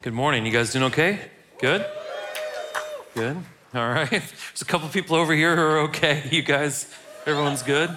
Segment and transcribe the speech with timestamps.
[0.00, 0.46] Good morning.
[0.46, 1.18] You guys doing okay?
[1.58, 1.84] Good?
[3.16, 3.36] Good.
[3.74, 4.08] All right.
[4.08, 6.22] There's a couple people over here who are okay.
[6.30, 6.94] You guys,
[7.26, 7.90] everyone's good?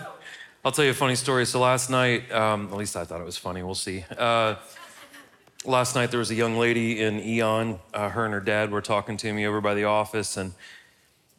[0.66, 1.45] I'll tell you a funny story.
[1.45, 3.61] So last night, um, at least I thought it was funny.
[3.61, 4.03] We'll see.
[4.17, 4.56] Uh,
[5.64, 7.79] last night, there was a young lady in Eon.
[7.93, 10.54] Uh, her and her dad were talking to me over by the office, and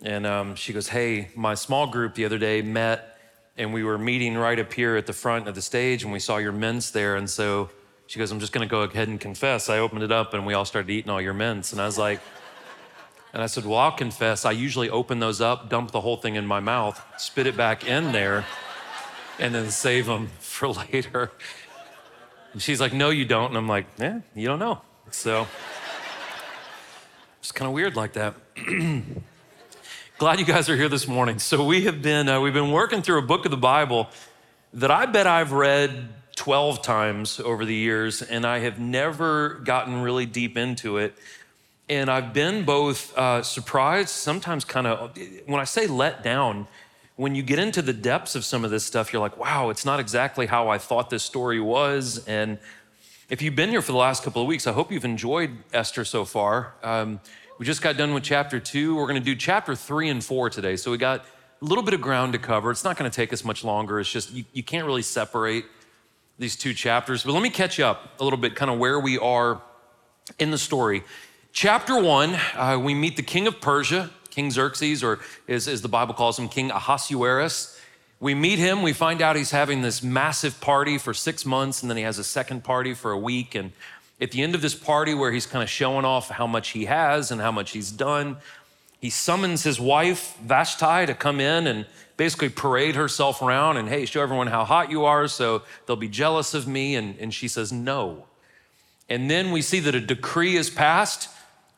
[0.00, 3.18] and um, she goes, "Hey, my small group the other day met,
[3.56, 6.20] and we were meeting right up here at the front of the stage, and we
[6.20, 7.68] saw your mints there, and so."
[8.12, 9.70] She goes, I'm just going to go ahead and confess.
[9.70, 11.72] I opened it up and we all started eating all your mints.
[11.72, 12.20] And I was like,
[13.32, 14.44] and I said, Well, I'll confess.
[14.44, 17.86] I usually open those up, dump the whole thing in my mouth, spit it back
[17.86, 18.44] in there,
[19.38, 21.30] and then save them for later.
[22.52, 23.46] And she's like, No, you don't.
[23.46, 24.82] And I'm like, Yeah, you don't know.
[25.10, 25.46] So
[27.40, 28.34] it's kind of weird like that.
[30.18, 31.38] Glad you guys are here this morning.
[31.38, 34.10] So we have been uh, we've been working through a book of the Bible
[34.74, 40.02] that I bet I've read 12 times over the years, and I have never gotten
[40.02, 41.16] really deep into it.
[41.88, 45.16] And I've been both uh, surprised, sometimes kind of,
[45.46, 46.66] when I say let down,
[47.16, 49.84] when you get into the depths of some of this stuff, you're like, wow, it's
[49.84, 52.26] not exactly how I thought this story was.
[52.26, 52.58] And
[53.28, 56.04] if you've been here for the last couple of weeks, I hope you've enjoyed Esther
[56.04, 56.74] so far.
[56.82, 57.20] Um,
[57.58, 58.96] we just got done with chapter two.
[58.96, 60.76] We're going to do chapter three and four today.
[60.76, 61.24] So we got
[61.60, 62.70] a little bit of ground to cover.
[62.70, 64.00] It's not going to take us much longer.
[64.00, 65.66] It's just you, you can't really separate
[66.42, 67.22] these two chapters.
[67.22, 69.62] But let me catch up a little bit, kind of where we are
[70.38, 71.04] in the story.
[71.52, 75.88] Chapter one, uh, we meet the king of Persia, King Xerxes, or as, as the
[75.88, 77.78] Bible calls him, King Ahasuerus.
[78.18, 81.90] We meet him, we find out he's having this massive party for six months, and
[81.90, 83.54] then he has a second party for a week.
[83.54, 83.72] And
[84.20, 86.86] at the end of this party, where he's kind of showing off how much he
[86.86, 88.38] has and how much he's done,
[89.00, 91.86] he summons his wife, Vashti, to come in and
[92.22, 96.06] basically parade herself around and, hey, show everyone how hot you are so they'll be
[96.06, 96.94] jealous of me.
[96.94, 98.26] And, and she says, no.
[99.08, 101.28] And then we see that a decree is passed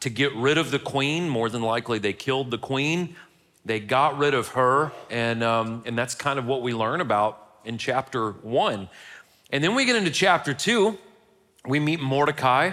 [0.01, 1.31] to get rid of the queen.
[1.31, 3.17] More than likely, they killed the queen.
[3.65, 4.93] They got rid of her.
[5.09, 8.91] And, um, and that's kind of what we learn about in chapter one.
[9.49, 10.99] And then we get into chapter two.
[11.67, 12.73] We meet Mordecai,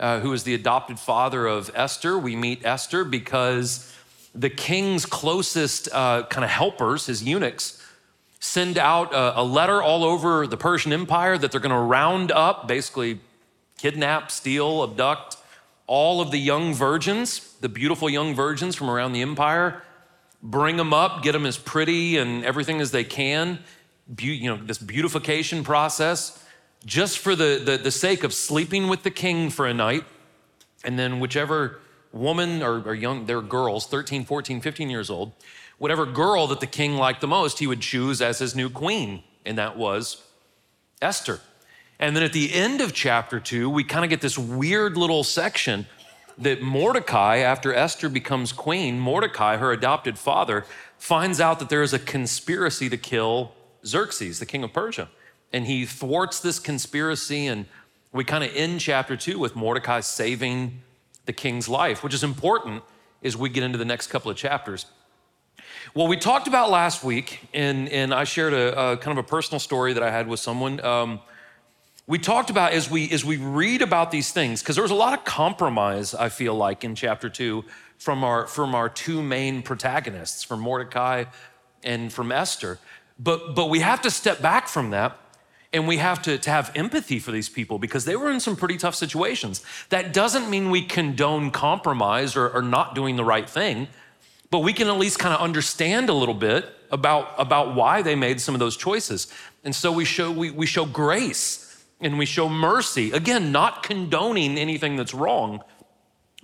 [0.00, 2.18] uh, who is the adopted father of Esther.
[2.18, 3.94] We meet Esther because
[4.34, 7.82] the king's closest uh, kind of helpers, his eunuchs,
[8.40, 12.32] send out a, a, letter all over the Persian Empire that they're going to round
[12.32, 13.20] up, basically
[13.78, 15.36] kidnap, steal, abduct
[15.92, 19.82] all of the young virgins, the beautiful young virgins from around the empire,
[20.42, 23.58] bring them up, get them as pretty and everything as they can.
[24.14, 26.42] Be- you know, this beautification process,
[26.86, 30.04] just for the, the, the sake of sleeping with the king for a night,
[30.82, 31.78] and then whichever
[32.12, 35.32] woman or, or young, they're girls, 13, 14, 15 years old,
[35.78, 39.22] whatever girl that the king liked the most, he would choose as his new queen,
[39.44, 40.22] and that was
[41.00, 41.40] Esther.
[41.98, 45.24] And then at the end of chapter two, we kind of get this weird little
[45.24, 45.86] section
[46.38, 50.64] that Mordecai, after Esther becomes queen, Mordecai, her adopted father,
[50.98, 53.52] finds out that there is a conspiracy to kill
[53.84, 55.08] Xerxes, the king of Persia.
[55.52, 57.66] And he thwarts this conspiracy, and
[58.12, 60.80] we kind of end chapter two with Mordecai saving
[61.24, 62.82] the king's life, which is important
[63.22, 64.86] as we get into the next couple of chapters.
[65.94, 69.28] Well, we talked about last week, and, and I shared a, a kind of a
[69.28, 70.84] personal story that I had with someone.
[70.84, 71.20] Um,
[72.06, 74.96] we talked about as we as we read about these things, because there was a
[74.96, 77.64] lot of compromise, I feel like, in chapter two
[77.98, 81.24] from our from our two main protagonists, from Mordecai
[81.84, 82.78] and from Esther.
[83.18, 85.16] But but we have to step back from that
[85.72, 88.56] and we have to, to have empathy for these people because they were in some
[88.56, 89.64] pretty tough situations.
[89.88, 93.88] That doesn't mean we condone compromise or, or not doing the right thing,
[94.50, 98.14] but we can at least kind of understand a little bit about, about why they
[98.14, 99.32] made some of those choices.
[99.64, 103.12] And so we show, we, we show grace and we show mercy.
[103.12, 105.62] Again, not condoning anything that's wrong.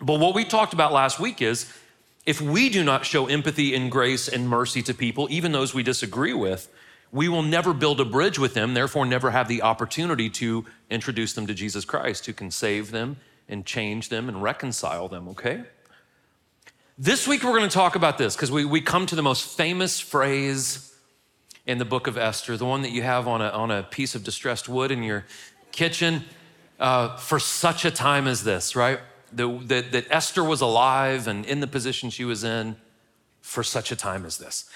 [0.01, 1.71] But what we talked about last week is
[2.25, 5.83] if we do not show empathy and grace and mercy to people, even those we
[5.83, 6.73] disagree with,
[7.11, 11.33] we will never build a bridge with them, therefore, never have the opportunity to introduce
[11.33, 13.17] them to Jesus Christ, who can save them
[13.49, 15.65] and change them and reconcile them, okay?
[16.99, 20.01] This week, we're gonna talk about this because we, we come to the most famous
[20.01, 20.95] phrase
[21.67, 24.15] in the book of Esther, the one that you have on a, on a piece
[24.15, 25.25] of distressed wood in your
[25.71, 26.25] kitchen
[26.81, 29.01] uh, for such a time as this, right?
[29.33, 32.77] That, Esther was alive and in the position she was in
[33.43, 34.69] for such a time as this.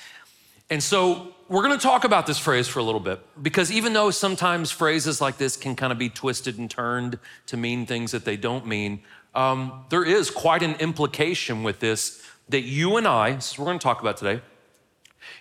[0.69, 3.93] And so we're going to talk about this phrase for a little bit because even
[3.93, 8.13] though sometimes phrases like this can kind of be twisted and turned to mean things
[8.13, 9.03] that they don't mean,
[9.35, 13.79] um, there is quite an implication with this that you and I, this we're going
[13.79, 14.41] to talk about today,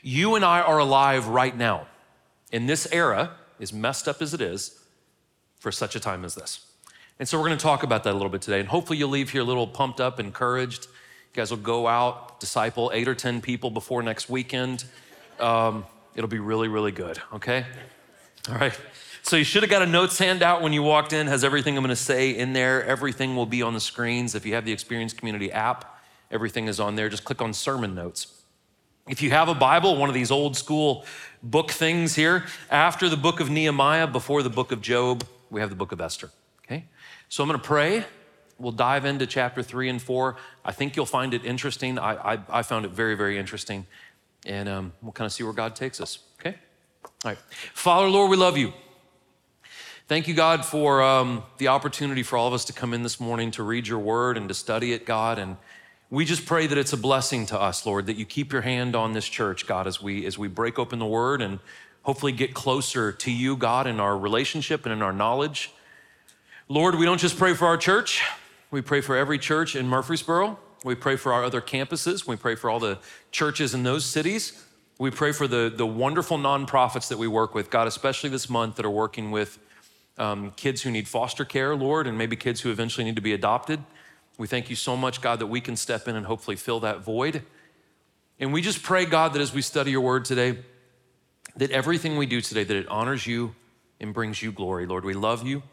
[0.02, 1.88] you and I are alive right now
[2.52, 3.31] in this era,
[3.62, 4.84] as messed up as it is,
[5.60, 6.66] for such a time as this.
[7.19, 8.60] And so we're going to talk about that a little bit today.
[8.60, 10.88] And hopefully you'll leave here a little pumped up, encouraged.
[10.88, 14.84] You guys will go out, disciple eight or 10 people before next weekend.
[15.40, 15.86] Um,
[16.16, 17.66] it'll be really, really good, okay?
[18.50, 18.78] All right.
[19.24, 21.84] So you should have got a notes handout when you walked in, has everything I'm
[21.84, 22.84] going to say in there.
[22.84, 24.34] Everything will be on the screens.
[24.34, 27.08] If you have the Experience Community app, everything is on there.
[27.08, 28.42] Just click on sermon notes.
[29.08, 31.06] If you have a Bible, one of these old school
[31.44, 35.69] book things here, after the book of Nehemiah, before the book of Job, we have
[35.69, 36.31] the book of Esther.
[36.66, 36.86] Okay?
[37.30, 38.06] So I'm going to pray.
[38.58, 40.38] We'll dive into chapter three and four.
[40.63, 41.98] I think you'll find it interesting.
[41.98, 43.88] I, I, I found it very, very interesting.
[44.45, 46.19] And um, we'll kind of see where God takes us.
[46.39, 46.57] Okay?
[47.23, 47.38] All right.
[47.73, 48.73] Father, Lord, we love you.
[50.07, 53.19] Thank you, God, for um, the opportunity for all of us to come in this
[53.19, 55.39] morning to read your word and to study it, God.
[55.39, 55.55] And
[56.09, 58.93] we just pray that it's a blessing to us, Lord, that you keep your hand
[58.93, 61.59] on this church, God, as we as we break open the word and
[62.03, 65.71] hopefully get closer to you, God, in our relationship and in our knowledge.
[66.67, 68.21] Lord, we don't just pray for our church,
[68.71, 70.59] we pray for every church in Murfreesboro.
[70.83, 72.25] We pray for our other campuses.
[72.25, 72.98] We pray for all the
[73.31, 74.63] churches in those cities.
[74.98, 78.75] We pray for the, the wonderful nonprofits that we work with, God, especially this month
[78.75, 79.60] that are working with
[80.18, 83.33] um, kids who need foster care, Lord, and maybe kids who eventually need to be
[83.33, 83.80] adopted.
[84.38, 87.01] We thank you so much, God, that we can step in and hopefully fill that
[87.01, 87.44] void.
[88.39, 90.60] And we just pray, God, that as we study your word today,
[91.56, 93.56] that everything we do today, that it honors you
[94.00, 94.86] and brings you glory.
[94.86, 95.63] Lord, we love you.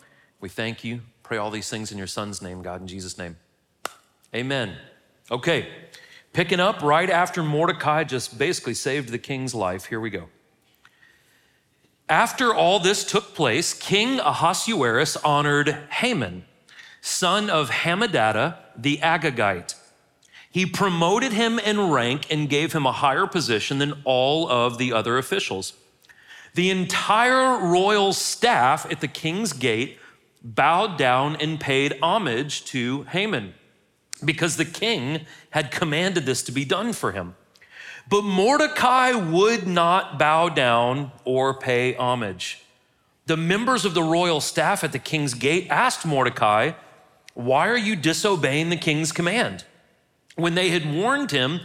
[0.40, 1.00] We thank you.
[1.22, 3.36] Pray all these things in your son's name, God, in Jesus' name.
[4.34, 4.76] Amen.
[5.30, 5.68] Okay,
[6.32, 9.86] picking up right after Mordecai just basically saved the king's life.
[9.86, 10.28] Here we go.
[12.08, 16.46] After all this took place, King Ahasuerus honored Haman,
[17.02, 19.74] son of Hammedatha the Agagite.
[20.50, 24.94] He promoted him in rank and gave him a higher position than all of the
[24.94, 25.74] other officials.
[26.54, 29.98] The entire royal staff at the king's gate
[30.42, 33.52] bowed down and paid homage to Haman
[34.24, 37.34] because the king had commanded this to be done for him.
[38.08, 42.62] But Mordecai would not bow down or pay homage.
[43.26, 46.72] The members of the royal staff at the king's gate asked Mordecai,
[47.34, 49.64] Why are you disobeying the king's command?
[50.36, 51.60] When they had warned him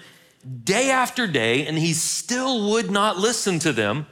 [0.63, 4.07] day after day and he still would not listen to them,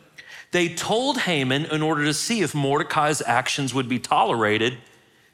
[0.51, 4.77] they told Haman in order to see if Mordecai's actions would be tolerated,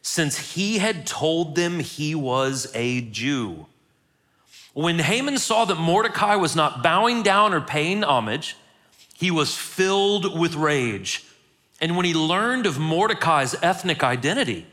[0.07, 3.65] since he had told them he was a Jew.
[4.74, 8.56] When Haman saw that Mordecai was not bowing down or paying homage,
[9.13, 11.25] he was filled with rage.
[11.81, 14.65] And when he learned of Mordecai's ethnic identity,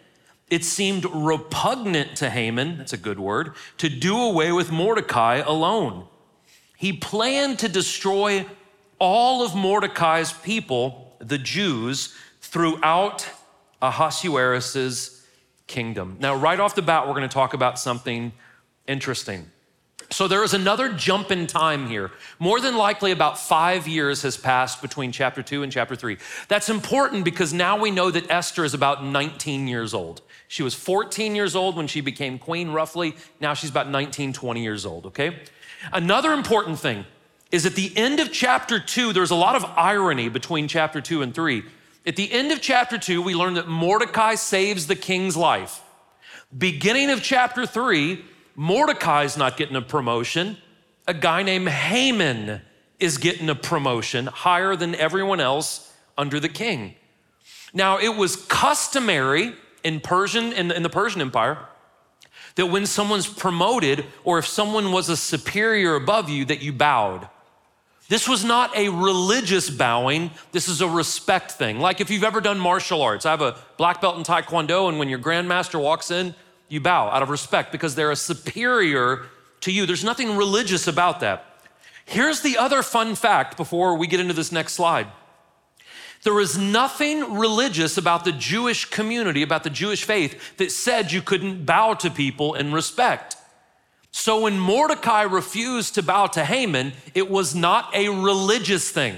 [0.51, 6.07] it seemed repugnant to Haman, that's a good word, to do away with Mordecai alone.
[6.77, 8.47] He planned to destroy
[9.01, 13.29] all of Mordecai's people, the Jews, throughout
[13.83, 15.14] Ahasuerus'
[15.67, 16.17] kingdom.
[16.21, 18.33] Now, right off the bat, we're going to talk about something
[18.87, 19.51] interesting.
[20.11, 22.11] So there is another jump in time here.
[22.39, 26.19] More than likely, about five years has passed between chapter two and chapter three.
[26.49, 30.21] That's important because now we know that Esther is about 19 years old.
[30.47, 33.17] She was 14 years old when she became queen, roughly.
[33.41, 35.39] Now she's about 19, 20 years old, okay?
[35.93, 37.05] Another important thing
[37.51, 41.23] is at the end of chapter two, there's a lot of irony between chapter two
[41.23, 41.65] and three.
[42.07, 45.83] At the end of chapter two, we learn that Mordecai saves the king's life.
[46.57, 48.25] Beginning of chapter three,
[48.57, 50.59] Mordecai's not getting a promotion.
[51.07, 52.61] A guy named Haman
[53.01, 56.95] is getting a promotion higher than everyone else under the king.
[57.73, 61.59] Now, it was customary in Persian in in the Persian Empire
[62.55, 67.29] that when someone's promoted or if someone was a superior above you that you bowed.
[68.09, 71.81] This was not a religious bowing, this is a respect thing.
[71.81, 74.99] Like if you've ever done martial arts, I have a black belt in Taekwondo, and
[74.99, 76.35] when your grandmaster walks in,
[76.69, 79.27] you bow out of respect because they're a superior
[79.63, 79.87] to you.
[79.87, 81.47] There's nothing religious about that.
[82.05, 85.07] Here's the other fun fact before we get into this next slide.
[86.25, 91.23] There is nothing religious about the Jewish community, about the Jewish faith, that said you
[91.23, 93.37] couldn't bow to people in respect.
[94.17, 99.17] So when Mordecai refused to bow to Haman, it was not a religious thing.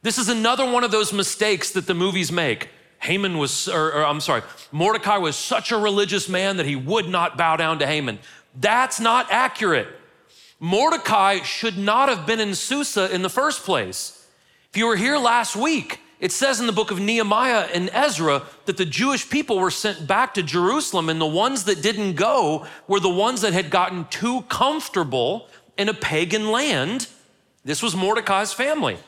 [0.00, 2.70] This is another one of those mistakes that the movies make.
[3.00, 4.40] Haman was, or, or, I'm sorry,
[4.72, 8.18] Mordecai was such a religious man that he would not bow down to Haman.
[8.58, 9.88] That's not accurate.
[10.58, 14.26] Mordecai should not have been in Susa in the first place.
[14.70, 18.42] If you were here last week, it says in the book of Nehemiah and Ezra
[18.66, 22.66] that the Jewish people were sent back to Jerusalem, and the ones that didn't go
[22.86, 25.48] were the ones that had gotten too comfortable
[25.78, 27.08] in a pagan land.
[27.64, 28.98] This was Mordecai's family.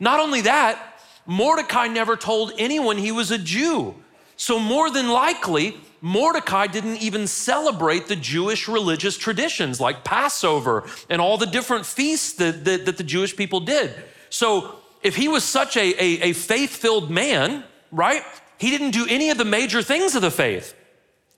[0.00, 3.94] Not only that, Mordecai never told anyone he was a Jew.
[4.36, 11.20] So, more than likely, Mordecai didn't even celebrate the Jewish religious traditions like Passover and
[11.20, 13.94] all the different feasts that, that, that the Jewish people did.
[14.28, 18.22] So, if he was such a, a, a faith filled man, right,
[18.58, 20.74] he didn't do any of the major things of the faith.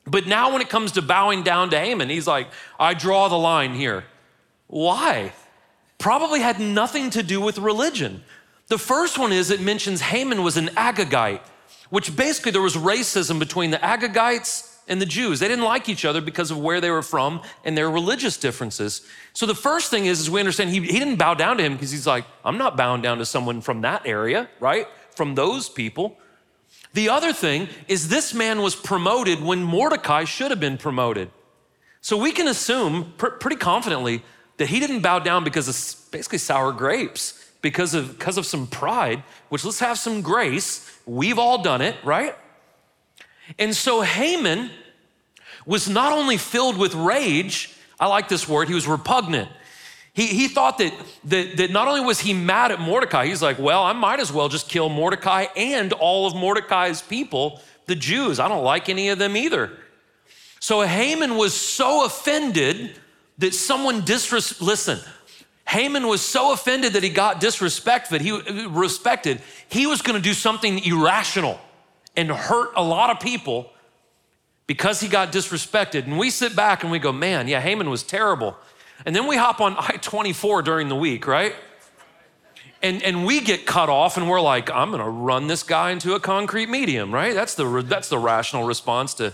[0.07, 3.37] But now, when it comes to bowing down to Haman, he's like, I draw the
[3.37, 4.05] line here.
[4.69, 5.33] Why?
[5.99, 8.23] Probably had nothing to do with religion.
[8.69, 11.43] The first one is it mentions Haman was an Agagite
[11.91, 15.41] which basically there was racism between the Agagites and the Jews.
[15.41, 19.07] They didn't like each other because of where they were from and their religious differences.
[19.33, 21.75] So the first thing is, is we understand he, he didn't bow down to him
[21.75, 24.87] because he's like, I'm not bowing down to someone from that area, right?
[25.15, 26.19] From those people.
[26.95, 31.31] The other thing is this man was promoted when Mordecai should have been promoted.
[32.01, 34.23] So we can assume pr- pretty confidently
[34.57, 38.67] that he didn't bow down because of basically sour grapes, because of, because of some
[38.67, 42.35] pride, which let's have some grace We've all done it, right?
[43.59, 44.71] And so Haman
[45.65, 49.49] was not only filled with rage, I like this word, he was repugnant.
[50.13, 53.59] He, he thought that, that, that not only was he mad at Mordecai, he's like,
[53.59, 58.41] well, I might as well just kill Mordecai and all of Mordecai's people, the Jews.
[58.41, 59.73] I don't like any of them either.
[60.59, 62.99] So Haman was so offended
[63.39, 64.99] that someone disres listen,
[65.69, 68.21] Haman was so offended that he got disrespected.
[68.21, 69.43] He respected.
[69.69, 71.61] He was going to do something irrational
[72.17, 73.71] and hurt a lot of people
[74.67, 76.05] because he got disrespected.
[76.05, 78.57] And we sit back and we go, "Man, yeah, Haman was terrible."
[79.05, 81.55] And then we hop on I-24 during the week, right?
[82.83, 86.15] And, and we get cut off and we're like, I'm gonna run this guy into
[86.15, 87.35] a concrete medium, right?
[87.35, 89.33] That's the, that's the rational response to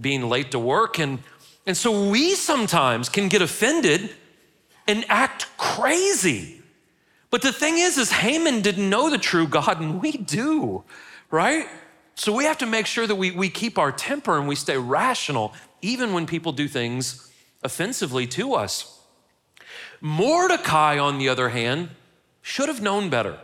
[0.00, 0.98] being late to work.
[0.98, 1.20] And,
[1.66, 4.10] and so we sometimes can get offended
[4.86, 6.60] and act crazy.
[7.30, 10.84] But the thing is, is Haman didn't know the true God, and we do,
[11.30, 11.66] right?
[12.14, 14.76] So we have to make sure that we, we keep our temper and we stay
[14.76, 17.30] rational, even when people do things
[17.62, 19.00] offensively to us.
[20.00, 21.90] Mordecai, on the other hand,
[22.42, 23.38] should have known better.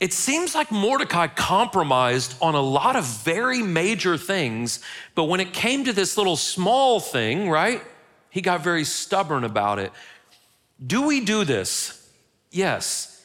[0.00, 4.80] It seems like Mordecai compromised on a lot of very major things,
[5.14, 7.82] but when it came to this little small thing, right,
[8.30, 9.92] he got very stubborn about it.
[10.84, 12.10] Do we do this?
[12.50, 13.15] Yes.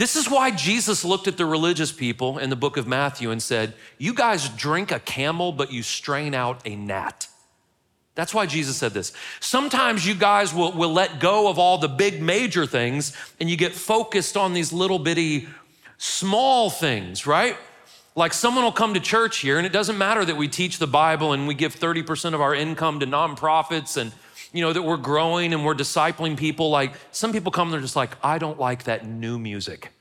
[0.00, 3.42] This is why Jesus looked at the religious people in the book of Matthew and
[3.42, 7.28] said, You guys drink a camel, but you strain out a gnat.
[8.14, 9.12] That's why Jesus said this.
[9.40, 13.58] Sometimes you guys will, will let go of all the big major things and you
[13.58, 15.48] get focused on these little bitty
[15.98, 17.58] small things, right?
[18.16, 20.86] Like someone will come to church here, and it doesn't matter that we teach the
[20.86, 24.12] Bible and we give 30% of our income to nonprofits and
[24.52, 26.70] you know, that we're growing and we're discipling people.
[26.70, 29.92] Like some people come, and they're just like, I don't like that new music.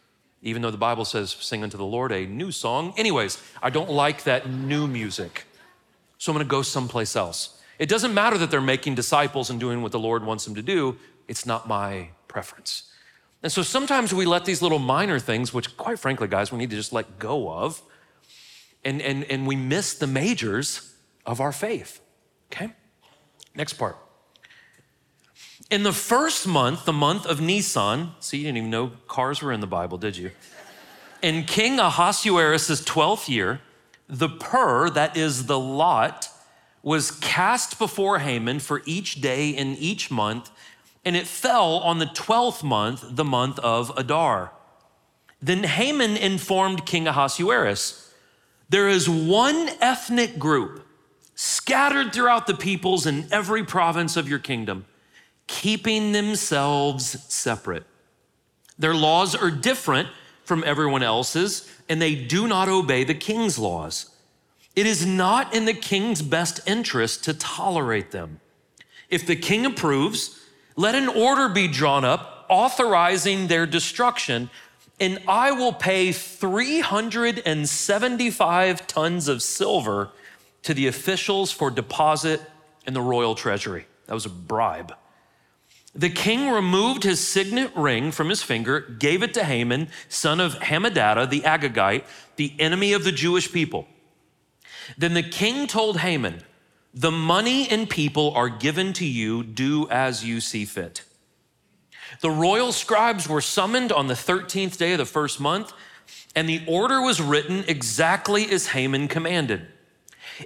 [0.42, 2.94] Even though the Bible says, sing unto the Lord a new song.
[2.98, 5.46] Anyways, I don't like that new music.
[6.18, 7.62] So I'm gonna go someplace else.
[7.78, 10.62] It doesn't matter that they're making disciples and doing what the Lord wants them to
[10.62, 12.92] do, it's not my preference.
[13.42, 16.70] And so sometimes we let these little minor things, which quite frankly, guys, we need
[16.72, 17.82] to just let go of,
[18.84, 20.94] and, and, and we miss the majors
[21.26, 22.02] of our faith.
[22.52, 22.74] Okay?
[23.56, 23.98] Next part.
[25.70, 29.54] In the first month, the month of Nisan, see, you didn't even know cars were
[29.54, 30.32] in the Bible, did you?
[31.22, 33.62] In King Ahasuerus' 12th year,
[34.08, 36.28] the pur, that is the lot,
[36.82, 40.50] was cast before Haman for each day in each month,
[41.06, 44.52] and it fell on the 12th month, the month of Adar.
[45.40, 48.08] Then Haman informed King Ahasuerus
[48.70, 50.86] there is one ethnic group
[51.34, 54.86] scattered throughout the peoples in every province of your kingdom
[55.50, 57.84] keeping themselves separate.
[58.78, 60.10] Their laws are different
[60.46, 64.12] from everyone else's, and they do not obey the king's laws.
[64.76, 68.40] It is not in the king's best interest to tolerate them.
[69.10, 70.40] If the king approves,
[70.76, 74.52] let an order be drawn up authorizing their destruction,
[75.00, 80.12] and I will pay 375 tons of silver
[80.62, 82.40] to the officials for deposit
[82.86, 83.88] in the royal treasury.
[84.06, 84.94] That was a bribe.
[86.00, 90.54] The king removed his signet ring from his finger, gave it to Haman, son of
[90.60, 92.06] Hammedatha, the Agagite,
[92.38, 93.86] the enemy of the Jewish people.
[94.98, 96.44] Then the king told Haman,
[96.94, 101.04] The money and people are given to you, do as you see fit.
[102.22, 105.74] The royal scribes were summoned on the 13th day of the first month,
[106.34, 109.68] and the order was written exactly as Haman commanded.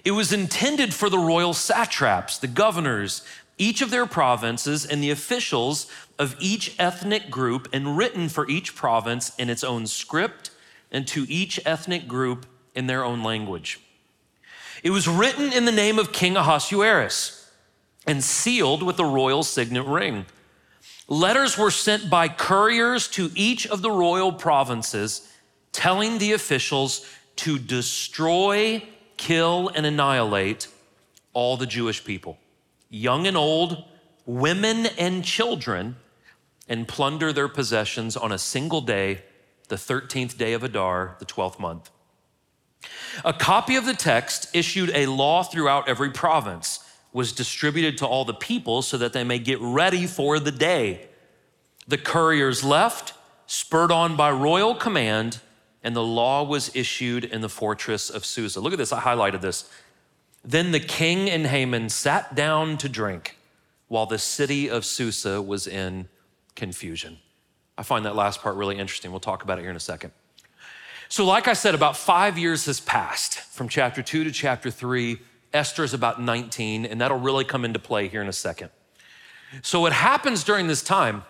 [0.03, 3.21] It was intended for the royal satraps, the governors,
[3.63, 5.87] each of their provinces and the officials
[6.19, 10.51] of each ethnic group, and written for each province in its own script
[10.91, 13.79] and to each ethnic group in their own language.
[14.83, 17.49] It was written in the name of King Ahasuerus
[18.05, 20.25] and sealed with the royal signet ring.
[21.07, 25.31] Letters were sent by couriers to each of the royal provinces,
[25.71, 27.05] telling the officials
[27.37, 28.83] to destroy,
[29.15, 30.67] kill, and annihilate
[31.33, 32.37] all the Jewish people,
[32.93, 33.83] young and old,
[34.25, 35.95] women and children,
[36.69, 39.23] and plunder their possessions on a single day,
[39.67, 41.89] the 13th day of Adar, the 12th month.
[43.25, 46.79] A copy of the text issued a law throughout every province
[47.11, 51.07] was distributed to all the people so that they may get ready for the day.
[51.87, 53.13] The couriers left,
[53.47, 55.39] spurred on by royal command,
[55.83, 58.61] and the law was issued in the fortress of Susa.
[58.61, 59.69] Look at this, I highlighted this.
[60.43, 63.37] Then the king and Haman sat down to drink
[63.87, 66.09] while the city of Susa was in
[66.55, 67.17] confusion.
[67.77, 69.11] I find that last part really interesting.
[69.11, 70.11] We'll talk about it here in a second.
[71.09, 75.19] So, like I said, about five years has passed from chapter two to chapter three.
[75.53, 78.71] Esther is about 19, and that'll really come into play here in a second.
[79.61, 81.23] So, what happens during this time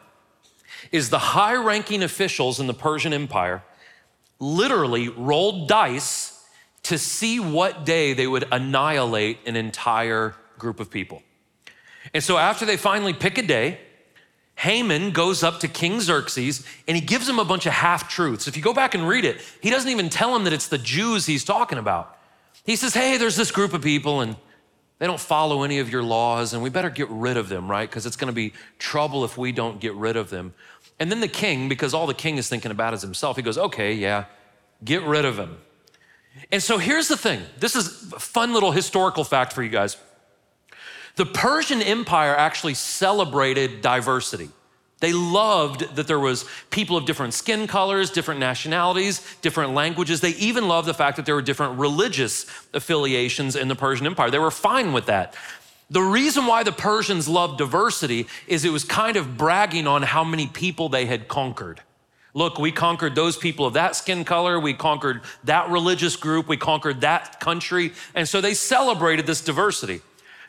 [0.91, 3.63] is the high ranking officials in the Persian Empire
[4.39, 6.32] literally rolled dice
[6.83, 11.21] to see what day they would annihilate an entire group of people.
[12.13, 13.79] And so, after they finally pick a day,
[14.55, 18.47] Haman goes up to King Xerxes and he gives him a bunch of half truths.
[18.47, 20.77] If you go back and read it, he doesn't even tell him that it's the
[20.77, 22.17] Jews he's talking about.
[22.65, 24.35] He says, Hey, there's this group of people and
[24.99, 27.89] they don't follow any of your laws and we better get rid of them, right?
[27.89, 30.53] Because it's going to be trouble if we don't get rid of them.
[30.99, 33.57] And then the king, because all the king is thinking about is himself, he goes,
[33.57, 34.25] Okay, yeah,
[34.83, 35.57] get rid of him.
[36.51, 39.97] And so here's the thing this is a fun little historical fact for you guys.
[41.15, 44.49] The Persian Empire actually celebrated diversity.
[44.99, 50.21] They loved that there was people of different skin colors, different nationalities, different languages.
[50.21, 54.31] They even loved the fact that there were different religious affiliations in the Persian Empire.
[54.31, 55.35] They were fine with that.
[55.89, 60.23] The reason why the Persians loved diversity is it was kind of bragging on how
[60.23, 61.81] many people they had conquered.
[62.33, 64.59] Look, we conquered those people of that skin color.
[64.59, 66.47] We conquered that religious group.
[66.47, 67.93] We conquered that country.
[68.15, 70.01] And so they celebrated this diversity.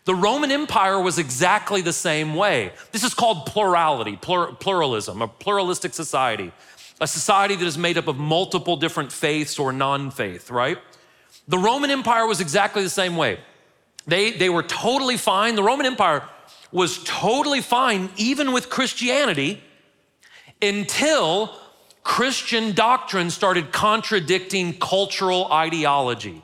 [0.05, 2.73] The Roman Empire was exactly the same way.
[2.92, 6.53] This is called plurality, plur- pluralism, a pluralistic society,
[7.01, 10.79] a society that is made up of multiple different faiths or non faith, right?
[11.49, 13.38] The Roman Empire was exactly the same way.
[14.07, 15.55] They, they were totally fine.
[15.55, 16.23] The Roman Empire
[16.70, 19.62] was totally fine, even with Christianity,
[20.61, 21.55] until
[22.05, 26.43] Christian doctrine started contradicting cultural ideology.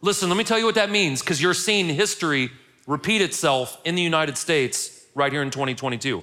[0.00, 2.50] Listen, let me tell you what that means because you're seeing history
[2.86, 6.22] repeat itself in the United States right here in 2022.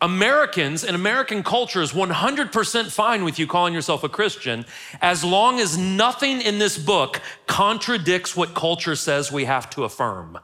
[0.00, 4.64] Americans and American culture is 100% fine with you calling yourself a Christian
[5.00, 10.38] as long as nothing in this book contradicts what culture says we have to affirm.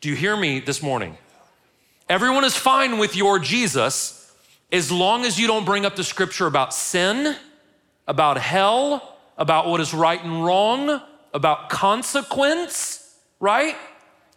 [0.00, 1.16] Do you hear me this morning?
[2.08, 4.21] Everyone is fine with your Jesus
[4.72, 7.36] as long as you don't bring up the scripture about sin,
[8.08, 11.00] about hell, about what is right and wrong,
[11.34, 13.76] about consequence, right?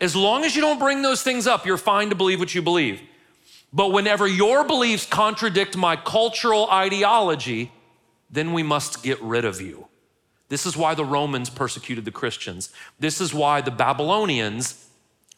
[0.02, 2.62] As long as you don't bring those things up, you're fine to believe what you
[2.62, 3.02] believe.
[3.72, 7.72] But whenever your beliefs contradict my cultural ideology,
[8.30, 9.88] then we must get rid of you.
[10.50, 12.72] This is why the Romans persecuted the Christians.
[13.00, 14.85] This is why the Babylonians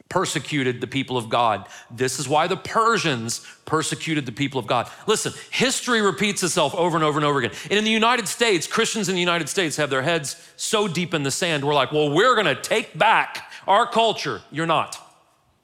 [0.09, 1.67] persecuted the people of God.
[1.91, 4.89] This is why the Persians persecuted the people of God.
[5.05, 7.51] Listen, history repeats itself over and over and over again.
[7.65, 11.13] And in the United States, Christians in the United States have their heads so deep
[11.13, 14.41] in the sand, we're like, well, we're gonna take back our culture.
[14.51, 14.97] You're not.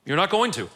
[0.05, 0.69] You're not going to.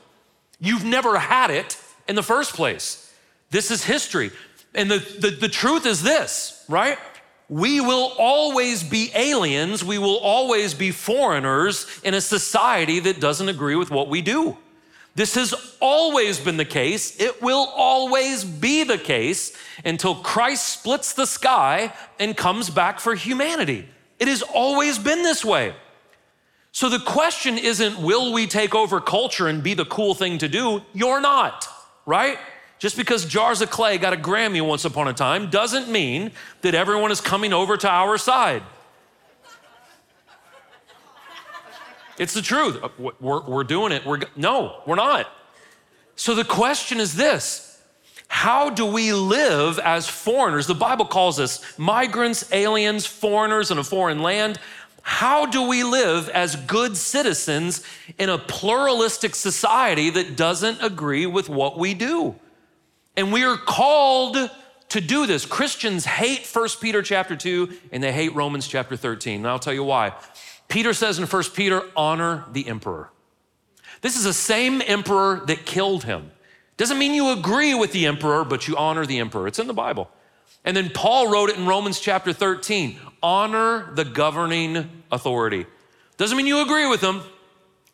[0.60, 1.78] You've never had it
[2.08, 3.14] in the first place.
[3.50, 4.32] This is history.
[4.74, 6.98] And the, the, the truth is this, right?
[7.50, 9.84] We will always be aliens.
[9.84, 14.58] We will always be foreigners in a society that doesn't agree with what we do.
[15.16, 17.20] This has always been the case.
[17.20, 19.52] It will always be the case
[19.84, 23.88] until Christ splits the sky and comes back for humanity.
[24.20, 25.74] It has always been this way.
[26.72, 30.48] So the question isn't, will we take over culture and be the cool thing to
[30.48, 30.84] do?
[30.94, 31.68] You're not,
[32.06, 32.38] right?
[32.80, 36.76] Just because Jars of Clay got a Grammy once upon a time doesn't mean that
[36.76, 38.62] everyone is coming over to our side.
[42.20, 42.80] It's the truth.
[42.82, 44.06] Uh, we're, we're doing it.
[44.06, 45.28] We're, no, we're not.
[46.16, 47.80] So the question is this
[48.28, 50.68] How do we live as foreigners?
[50.68, 54.60] The Bible calls us migrants, aliens, foreigners in a foreign land.
[55.04, 57.82] How do we live as good citizens
[58.18, 62.36] in a pluralistic society that doesn't agree with what we do?
[63.18, 64.38] And we are called
[64.90, 65.46] to do this.
[65.46, 69.42] Christians hate 1 Peter chapter 2 and they hate Romans chapter 13.
[69.42, 70.14] And I'll tell you why.
[70.68, 73.10] Peter says in 1 Peter, honor the emperor.
[74.02, 76.32] This is the same emperor that killed him.
[76.78, 79.48] Doesn't mean you agree with the emperor, but you honor the emperor.
[79.48, 80.10] It's in the Bible.
[80.64, 85.66] And then Paul wrote it in Romans chapter 13 honor the governing authority.
[86.18, 87.24] Doesn't mean you agree with them,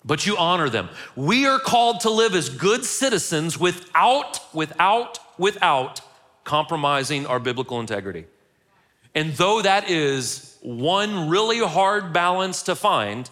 [0.06, 0.90] but you honor them.
[1.16, 6.02] We are called to live as good citizens without, without, without
[6.44, 8.26] compromising our biblical integrity.
[9.16, 13.30] And though that is one really hard balance to find,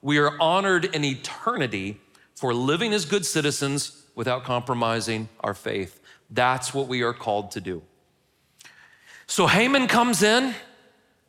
[0.00, 2.00] we are honored in eternity
[2.34, 6.00] for living as good citizens without compromising our faith.
[6.30, 7.82] That's what we are called to do.
[9.26, 10.54] So Haman comes in,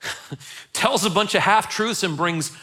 [0.73, 2.55] tells a bunch of half truths, and brings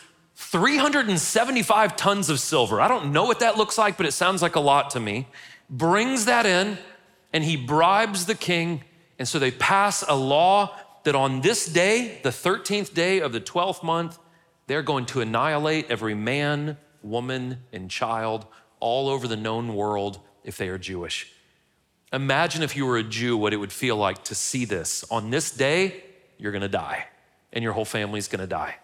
[0.52, 2.78] 375 tons of silver.
[2.78, 5.26] I don't know what that looks like, but it sounds like a lot to me.
[5.70, 6.76] Brings that in,
[7.32, 8.84] and he bribes the king.
[9.18, 13.40] And so they pass a law that on this day, the 13th day of the
[13.40, 14.18] 12th month,
[14.66, 18.44] they're going to annihilate every man, woman, and child
[18.78, 21.32] all over the known world if they are Jewish.
[22.12, 25.02] Imagine if you were a Jew, what it would feel like to see this.
[25.10, 26.04] On this day,
[26.36, 27.06] you're gonna die,
[27.54, 28.76] and your whole family's gonna die.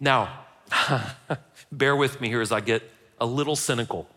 [0.00, 0.45] Now,
[1.72, 2.82] bear with me here as I get
[3.20, 4.08] a little cynical.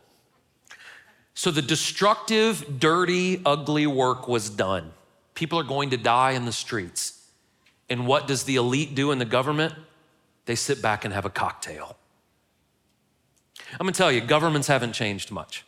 [1.33, 4.91] So, the destructive, dirty, ugly work was done.
[5.35, 7.27] People are going to die in the streets.
[7.89, 9.73] And what does the elite do in the government?
[10.45, 11.95] They sit back and have a cocktail.
[13.73, 15.63] I'm gonna tell you, governments haven't changed much.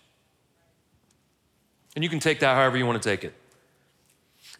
[1.95, 3.33] And you can take that however you want to take it.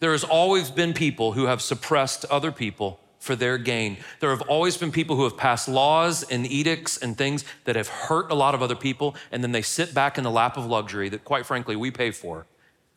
[0.00, 3.98] There has always been people who have suppressed other people for their gain.
[4.18, 7.86] There have always been people who have passed laws and edicts and things that have
[7.86, 10.66] hurt a lot of other people, and then they sit back in the lap of
[10.66, 12.46] luxury that, quite frankly, we pay for,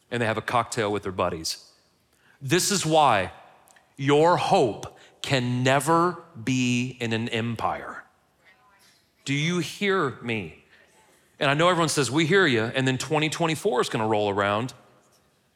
[0.09, 1.71] and they have a cocktail with their buddies.
[2.41, 3.33] This is why
[3.97, 8.03] your hope can never be in an empire.
[9.25, 10.63] Do you hear me?
[11.39, 12.63] And I know everyone says, We hear you.
[12.63, 14.73] And then 2024 is going to roll around,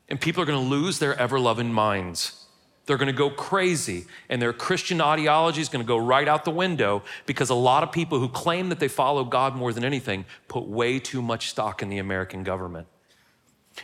[0.08, 2.46] and people are going to lose their ever loving minds.
[2.90, 6.44] They're going to go crazy, and their Christian ideology is going to go right out
[6.44, 9.84] the window because a lot of people who claim that they follow God more than
[9.84, 12.88] anything put way too much stock in the American government.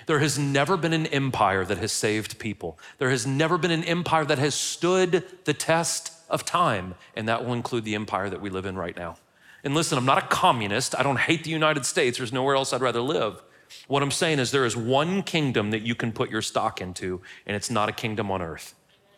[0.07, 2.79] There has never been an empire that has saved people.
[2.97, 7.45] There has never been an empire that has stood the test of time, and that
[7.45, 9.17] will include the empire that we live in right now.
[9.63, 10.97] And listen, I'm not a communist.
[10.97, 12.17] I don't hate the United States.
[12.17, 13.43] There's nowhere else I'd rather live.
[13.87, 17.21] What I'm saying is there is one kingdom that you can put your stock into,
[17.45, 18.73] and it's not a kingdom on earth.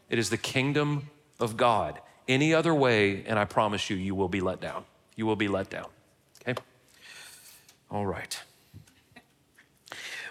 [0.10, 2.00] It is the kingdom of God.
[2.28, 4.86] Any other way, and I promise you, you will be let down.
[5.16, 5.88] You will be let down.
[6.42, 6.60] Okay?
[7.90, 8.40] All right.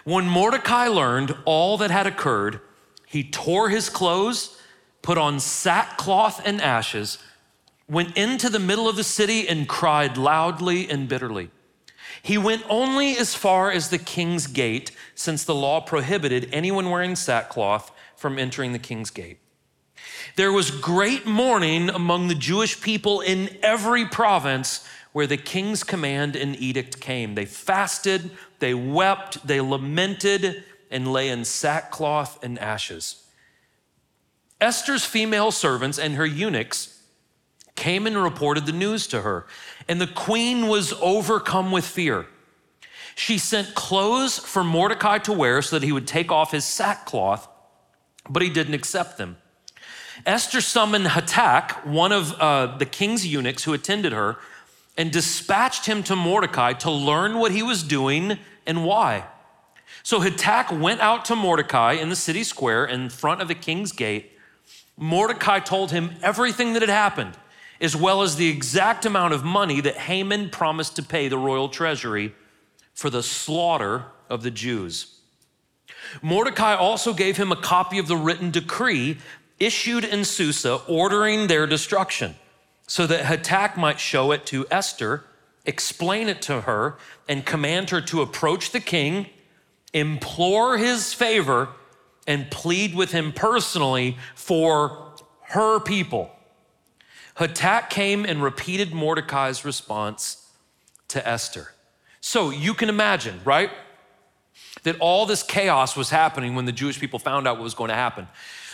[0.03, 2.61] When Mordecai learned all that had occurred,
[3.05, 4.59] he tore his clothes,
[5.01, 7.17] put on sackcloth and ashes,
[7.89, 11.49] went into the middle of the city and cried loudly and bitterly.
[12.21, 17.15] He went only as far as the king's gate, since the law prohibited anyone wearing
[17.15, 19.39] sackcloth from entering the king's gate.
[20.35, 26.35] There was great mourning among the Jewish people in every province where the king's command
[26.35, 27.35] and edict came.
[27.35, 33.23] They fasted, they wept, they lamented, and lay in sackcloth and ashes.
[34.59, 37.01] Esther's female servants and her eunuchs
[37.75, 39.45] came and reported the news to her,
[39.87, 42.25] and the queen was overcome with fear.
[43.15, 47.47] She sent clothes for Mordecai to wear so that he would take off his sackcloth,
[48.29, 49.37] but he didn't accept them.
[50.25, 54.37] Esther summoned Hathach, one of uh, the king's eunuchs who attended her,
[54.97, 59.25] and dispatched him to Mordecai to learn what he was doing and why.
[60.03, 63.91] So Hathach went out to Mordecai in the city square in front of the king's
[63.91, 64.31] gate.
[64.97, 67.37] Mordecai told him everything that had happened
[67.79, 71.69] as well as the exact amount of money that Haman promised to pay the royal
[71.69, 72.33] treasury
[72.93, 75.13] for the slaughter of the Jews.
[76.21, 79.17] Mordecai also gave him a copy of the written decree
[79.59, 82.35] issued in Susa ordering their destruction,
[82.87, 85.25] so that Hathach might show it to Esther,
[85.65, 89.27] explain it to her, and command her to approach the king,
[89.93, 91.69] implore his favor,
[92.25, 96.31] and plead with him personally for her people.
[97.37, 100.49] Hathach came and repeated Mordecai's response
[101.09, 101.73] to Esther.
[102.19, 103.69] So you can imagine, right?
[104.83, 107.89] That all this chaos was happening when the Jewish people found out what was going
[107.89, 108.27] to happen.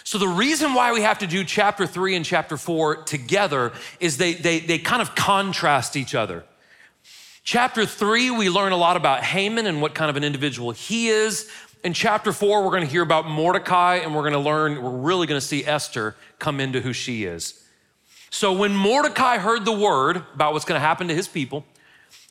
[0.03, 4.17] So, the reason why we have to do chapter three and chapter four together is
[4.17, 6.43] they, they, they kind of contrast each other.
[7.43, 11.09] Chapter three, we learn a lot about Haman and what kind of an individual he
[11.09, 11.49] is.
[11.83, 14.89] in chapter four, we're going to hear about Mordecai and we're going to learn, we're
[14.89, 17.61] really going to see Esther come into who she is.
[18.29, 21.65] So when Mordecai heard the word about what's going to happen to his people,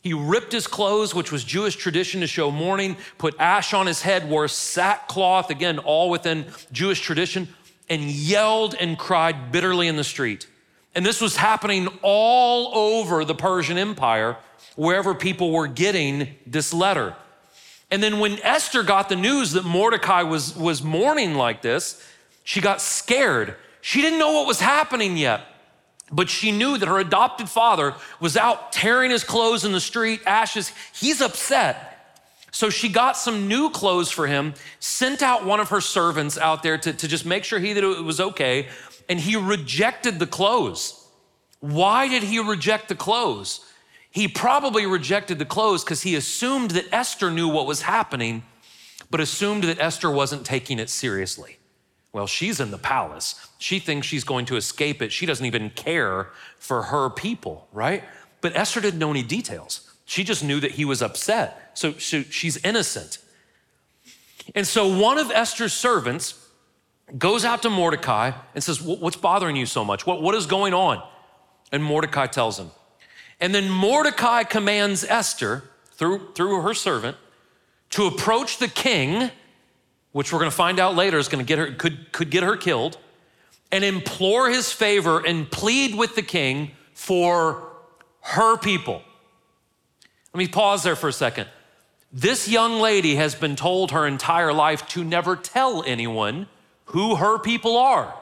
[0.03, 4.03] he ripped his clothes, which was Jewish tradition to show mourning, put ash on his
[4.03, 7.47] head, wore sackcloth, again, all within Jewish tradition,
[7.89, 10.47] and yelled and cried bitterly in the street.
[10.95, 14.37] And this was happening all over the Persian Empire,
[14.77, 17.15] wherever people were getting this letter.
[17.91, 22.07] And then when Esther got the news that Mordecai was, was mourning like this,
[22.45, 23.57] she got scared.
[23.81, 25.43] She didn't know what was happening yet,
[26.11, 30.21] but she knew that her adopted father was out tearing his clothes in the street,
[30.27, 30.73] ashes.
[30.95, 31.92] He's upset.
[32.53, 36.63] So she got some new clothes for him, sent out one of her servants out
[36.63, 38.69] there to, to just make sure he that it was okay,
[39.09, 41.09] and he rejected the clothes.
[41.61, 43.67] Why did he reject the clothes?
[44.11, 48.43] He probably rejected the clothes because he assumed that Esther knew what was happening,
[49.11, 51.59] but assumed that Esther wasn't taking it seriously.
[52.13, 53.49] Well, she's in the palace.
[53.59, 55.13] She thinks she's going to escape it.
[55.13, 58.05] She doesn't even care for her people, right?
[58.43, 59.92] But Esther didn't know any details.
[60.13, 61.71] She just knew that he was upset.
[61.73, 63.17] So, she's innocent.
[64.55, 66.39] And so one of Esther's servants
[67.17, 70.07] goes out to Mordecai and says, What's bothering you so much?
[70.07, 71.03] What, what is going on?
[71.73, 72.71] And Mordecai tells him,
[73.41, 77.17] and then Mordecai commands Esther, through, through her servant,
[77.93, 79.31] to approach the king,
[80.13, 82.43] which we're going to find out later is going to get her, could, could get
[82.43, 82.99] her killed,
[83.71, 87.73] and implore his favor and plead with the king for
[88.21, 89.01] her people.
[90.35, 91.49] Let me pause there for a second.
[92.13, 96.47] This young lady has been told her entire life to never tell anyone
[96.87, 98.15] who her people are.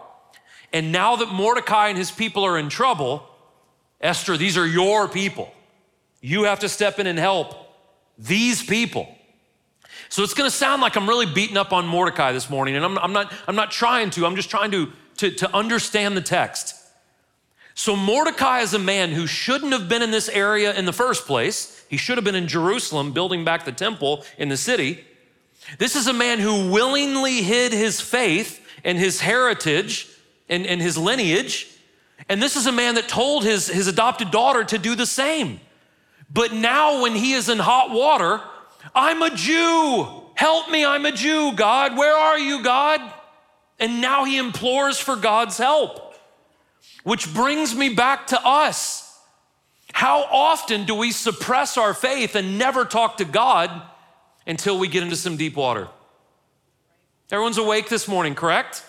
[0.72, 3.26] And now that Mordecai and his people are in trouble,
[4.00, 5.52] Esther, these are your people.
[6.20, 7.54] You have to step in and help
[8.18, 9.08] these people.
[10.08, 12.98] So it's gonna sound like I'm really beating up on Mordecai this morning, and I'm,
[12.98, 16.74] I'm, not, I'm not trying to, I'm just trying to, to, to understand the text.
[17.74, 21.26] So Mordecai is a man who shouldn't have been in this area in the first
[21.26, 21.79] place.
[21.90, 25.04] He should have been in Jerusalem building back the temple in the city.
[25.76, 30.08] This is a man who willingly hid his faith and his heritage
[30.48, 31.70] and, and his lineage
[32.28, 35.60] and this is a man that told his, his adopted daughter to do the same.
[36.32, 38.40] But now, when he is in hot water,
[38.94, 40.06] I'm a Jew.
[40.34, 41.96] Help me, I'm a Jew, God.
[41.96, 43.00] Where are you, God?
[43.80, 46.14] And now he implores for God's help,
[47.02, 49.09] which brings me back to us.
[49.92, 53.70] How often do we suppress our faith and never talk to God
[54.46, 55.88] until we get into some deep water?
[57.30, 58.84] Everyone's awake this morning, correct?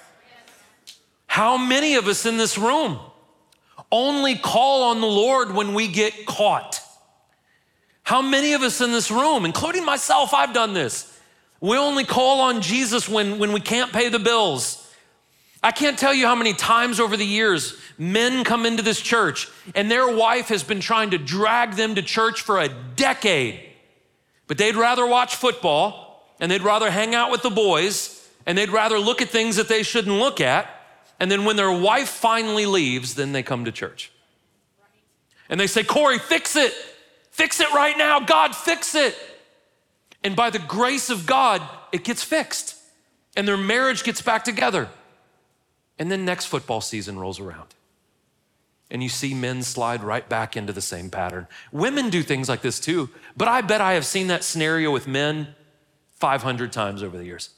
[1.28, 3.00] How many of us in this room?
[3.92, 6.82] only call on the Lord when we get caught.
[8.04, 11.08] How many of us in this room, including myself, I've done this.
[11.60, 14.81] We only call on Jesus when, when we can't pay the bills.
[15.64, 19.48] I can't tell you how many times over the years men come into this church
[19.76, 23.60] and their wife has been trying to drag them to church for a decade,
[24.48, 28.72] but they'd rather watch football and they'd rather hang out with the boys and they'd
[28.72, 30.68] rather look at things that they shouldn't look at
[31.22, 34.12] and then when their wife finally leaves, then they come to church.
[35.52, 36.74] And they say, Corey, fix it.
[37.30, 38.20] Fix it right now.
[38.20, 39.16] God, fix it.
[40.24, 42.76] And by the grace of God, it gets fixed.
[43.38, 44.90] And their marriage gets back together.
[46.02, 47.76] And then next football season rolls around.
[48.90, 51.46] And you see men slide right back into the same pattern.
[51.72, 55.08] Women do things like this too, but I bet I have seen that scenario with
[55.08, 55.50] men
[56.16, 57.52] 500 times over the years.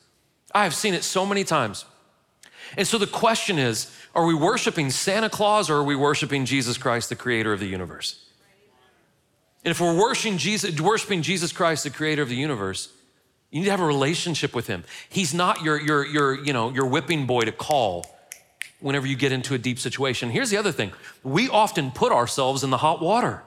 [0.54, 1.86] I have seen it so many times.
[2.76, 6.78] And so the question is are we worshiping Santa Claus or are we worshiping Jesus
[6.78, 8.26] Christ, the creator of the universe?
[9.64, 12.90] And if we're worshiping Jesus, worshiping Jesus Christ, the creator of the universe,
[13.52, 14.84] you need to have a relationship with him.
[15.08, 18.06] He's not your, your, your, you know, your whipping boy to call
[18.84, 20.30] whenever you get into a deep situation.
[20.30, 20.92] Here's the other thing
[21.24, 23.42] we often put ourselves in the hot water.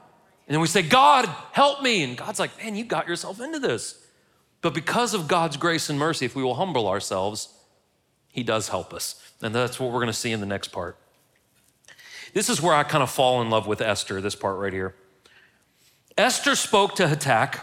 [0.48, 2.02] And then we say, God, help me.
[2.04, 4.02] And God's like, man, you got yourself into this.
[4.62, 7.52] But because of God's grace and mercy, if we will humble ourselves,
[8.32, 9.20] he does help us.
[9.42, 10.96] And that's what we're going to see in the next part.
[12.32, 14.94] This is where I kind of fall in love with Esther, this part right here.
[16.16, 17.62] Esther spoke to Hathach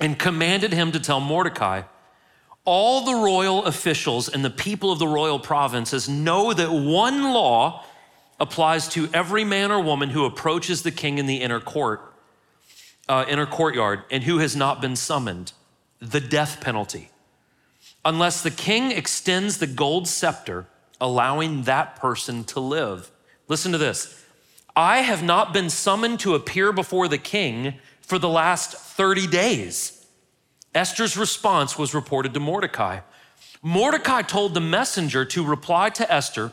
[0.00, 1.82] and commanded him to tell Mordecai,
[2.68, 7.82] all the royal officials and the people of the royal provinces know that one law
[8.38, 12.02] applies to every man or woman who approaches the king in the inner court,
[13.08, 15.52] uh, inner courtyard, and who has not been summoned
[15.98, 17.10] the death penalty
[18.04, 20.66] unless the king extends the gold scepter,
[21.00, 23.10] allowing that person to live.
[23.48, 24.22] Listen to this
[24.76, 29.97] I have not been summoned to appear before the king for the last 30 days.
[30.78, 33.00] Esther's response was reported to Mordecai.
[33.62, 36.52] Mordecai told the messenger to reply to Esther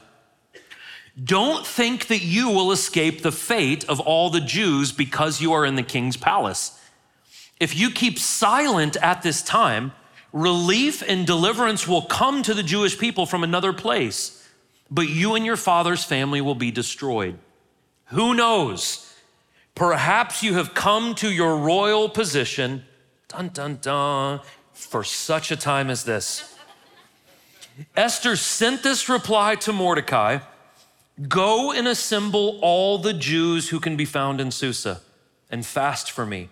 [1.24, 5.64] Don't think that you will escape the fate of all the Jews because you are
[5.64, 6.82] in the king's palace.
[7.60, 9.92] If you keep silent at this time,
[10.34, 14.44] relief and deliverance will come to the Jewish people from another place,
[14.90, 17.38] but you and your father's family will be destroyed.
[18.06, 19.14] Who knows?
[19.76, 22.86] Perhaps you have come to your royal position,
[23.36, 24.40] dun dun dun,
[24.74, 26.56] for such a time as this.
[27.96, 30.40] Esther sent this reply to Mordecai
[31.30, 35.02] Go and assemble all the Jews who can be found in Susa
[35.50, 36.50] and fast for me.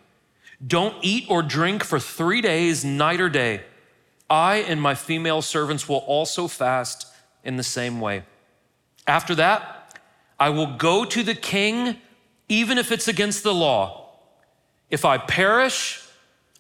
[0.66, 3.62] Don't eat or drink for three days, night or day.
[4.30, 7.08] I and my female servants will also fast
[7.44, 8.24] in the same way.
[9.06, 10.00] After that,
[10.40, 11.98] I will go to the king,
[12.48, 14.16] even if it's against the law.
[14.90, 16.03] If I perish,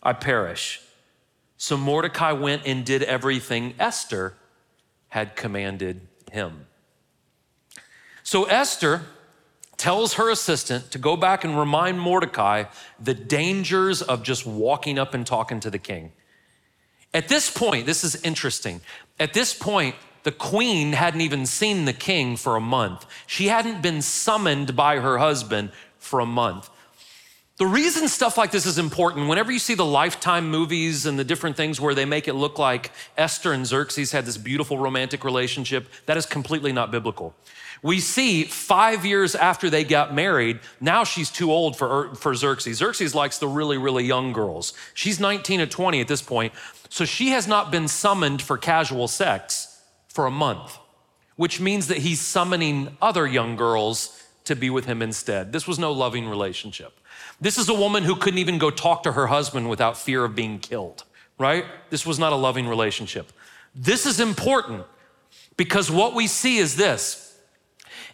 [0.04, 0.82] I perish.
[1.58, 4.36] So Mordecai went and did everything Esther
[5.08, 6.68] had commanded him.
[8.24, 9.04] So Esther
[9.78, 12.66] tells her assistant to go back and remind Mordecai
[13.00, 16.12] the dangers of just walking up and talking to the king.
[17.14, 18.82] At this point, this is interesting.
[19.20, 23.06] At this point, the queen hadn't even seen the king for a month.
[23.28, 26.70] She hadn't been summoned by her husband for a month.
[27.64, 31.24] The reason stuff like this is important, whenever you see the Lifetime movies and the
[31.24, 35.24] different things where they make it look like Esther and Xerxes had this beautiful romantic
[35.24, 37.34] relationship, that is completely not biblical.
[37.82, 42.36] We see five years after they got married, now she's too old for, er, for
[42.36, 42.80] Xerxes.
[42.80, 44.74] Xerxes likes the really, really young girls.
[44.94, 46.52] She's 19 or 20 at this point,
[46.90, 50.80] so she has not been summoned for casual sex for a month,
[51.38, 55.54] which means that he's summoning other young girls to be with him instead.
[55.54, 57.00] This was no loving relationship.
[57.42, 60.36] This is a woman who couldn't even go talk to her husband without fear of
[60.36, 61.04] being killed,
[61.38, 61.66] right?
[61.90, 63.32] This was not a loving relationship.
[63.76, 64.86] This is important
[65.58, 67.38] because what we see is this.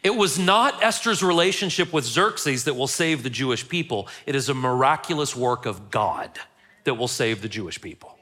[0.02, 4.08] It was not Esther's relationship with Xerxes that will save the Jewish people.
[4.26, 6.40] It is a miraculous work of God
[6.86, 8.18] that will save the Jewish people.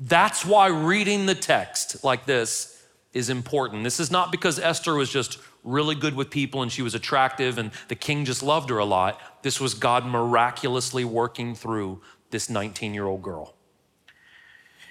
[0.00, 2.81] That's why reading the text like this
[3.12, 3.84] is important.
[3.84, 7.58] This is not because Esther was just really good with people and she was attractive
[7.58, 9.20] and the king just loved her a lot.
[9.42, 13.54] This was God miraculously working through this 19 year old girl.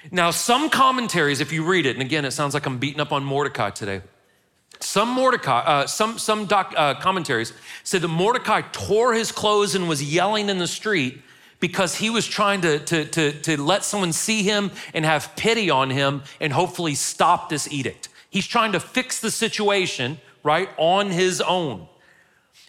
[0.09, 3.11] Now, some commentaries, if you read it, and again, it sounds like I'm beating up
[3.11, 4.01] on Mordecai today.
[4.79, 7.53] Some Mordecai, uh, some some doc, uh, commentaries
[7.83, 11.21] say that Mordecai tore his clothes and was yelling in the street
[11.61, 15.69] because he was trying to, to, to, to let someone see him and have pity
[15.69, 18.09] on him and hopefully stop this edict.
[18.31, 21.87] He's trying to fix the situation right, on his own.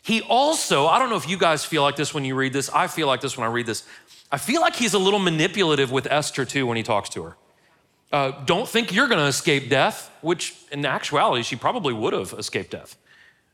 [0.03, 2.69] He also, I don't know if you guys feel like this when you read this.
[2.71, 3.87] I feel like this when I read this.
[4.31, 7.37] I feel like he's a little manipulative with Esther too when he talks to her.
[8.13, 12.35] Uh, don't think you're going to escape death, which in actuality, she probably would have
[12.35, 12.97] escaped death.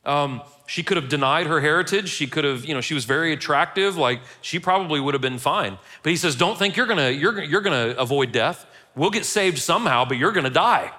[0.04, 2.08] Um, she could have denied her heritage.
[2.08, 3.96] She could have, you know, she was very attractive.
[3.96, 5.78] Like she probably would have been fine.
[6.02, 8.66] But he says, don't think you're gonna, you're, you're gonna avoid death.
[8.96, 10.92] We'll get saved somehow, but you're gonna die.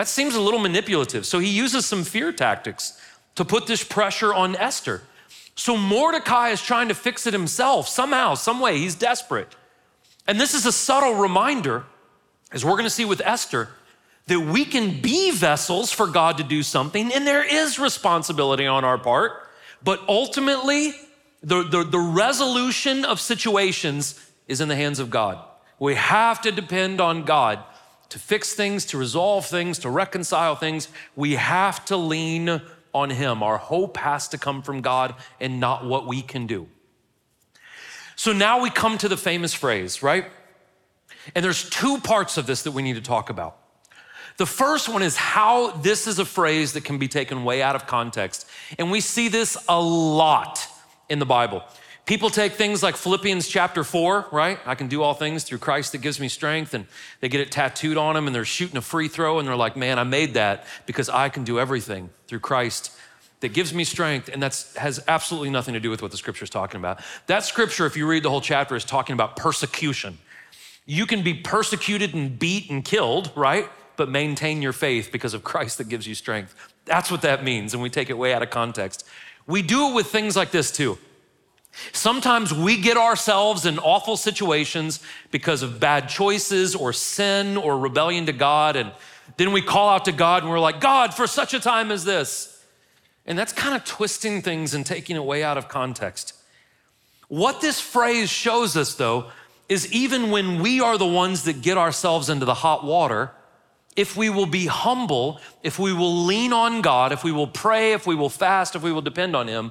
[0.00, 1.26] That seems a little manipulative.
[1.26, 2.98] So he uses some fear tactics
[3.34, 5.02] to put this pressure on Esther.
[5.56, 8.78] So Mordecai is trying to fix it himself somehow, some way.
[8.78, 9.54] He's desperate.
[10.26, 11.84] And this is a subtle reminder,
[12.50, 13.68] as we're going to see with Esther,
[14.28, 18.86] that we can be vessels for God to do something, and there is responsibility on
[18.86, 19.32] our part.
[19.84, 20.94] But ultimately,
[21.42, 25.44] the, the, the resolution of situations is in the hands of God.
[25.78, 27.62] We have to depend on God
[28.10, 32.60] to fix things, to resolve things, to reconcile things, we have to lean
[32.92, 33.42] on Him.
[33.42, 36.68] Our hope has to come from God and not what we can do.
[38.16, 40.26] So now we come to the famous phrase, right?
[41.34, 43.56] And there's two parts of this that we need to talk about.
[44.36, 47.76] The first one is how this is a phrase that can be taken way out
[47.76, 48.46] of context.
[48.78, 50.66] And we see this a lot
[51.08, 51.62] in the Bible.
[52.10, 54.58] People take things like Philippians chapter 4, right?
[54.66, 56.88] I can do all things through Christ that gives me strength, and
[57.20, 59.76] they get it tattooed on them and they're shooting a free throw and they're like,
[59.76, 62.90] man, I made that because I can do everything through Christ
[63.38, 66.42] that gives me strength, and that has absolutely nothing to do with what the scripture
[66.42, 66.98] is talking about.
[67.28, 70.18] That scripture, if you read the whole chapter, is talking about persecution.
[70.86, 73.68] You can be persecuted and beat and killed, right?
[73.94, 76.56] But maintain your faith because of Christ that gives you strength.
[76.86, 79.06] That's what that means, and we take it way out of context.
[79.46, 80.98] We do it with things like this too.
[81.92, 85.00] Sometimes we get ourselves in awful situations
[85.30, 88.76] because of bad choices or sin or rebellion to God.
[88.76, 88.92] And
[89.36, 92.04] then we call out to God and we're like, God, for such a time as
[92.04, 92.64] this.
[93.26, 96.34] And that's kind of twisting things and taking it way out of context.
[97.28, 99.30] What this phrase shows us, though,
[99.68, 103.30] is even when we are the ones that get ourselves into the hot water,
[103.94, 107.92] if we will be humble, if we will lean on God, if we will pray,
[107.92, 109.70] if we will fast, if we will depend on Him,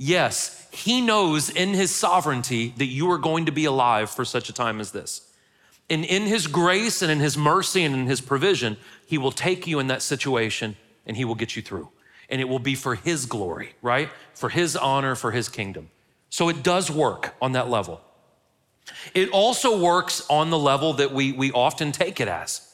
[0.00, 4.48] yes, He knows in His sovereignty that you are going to be alive for such
[4.48, 5.30] a time as this.
[5.88, 8.76] And in His grace and in His mercy and in His provision,
[9.06, 10.76] He will take you in that situation
[11.06, 11.90] and He will get you through.
[12.28, 14.08] And it will be for His glory, right?
[14.34, 15.90] For His honor, for His kingdom.
[16.30, 18.00] So it does work on that level.
[19.14, 22.66] It also works on the level that we, we often take it as.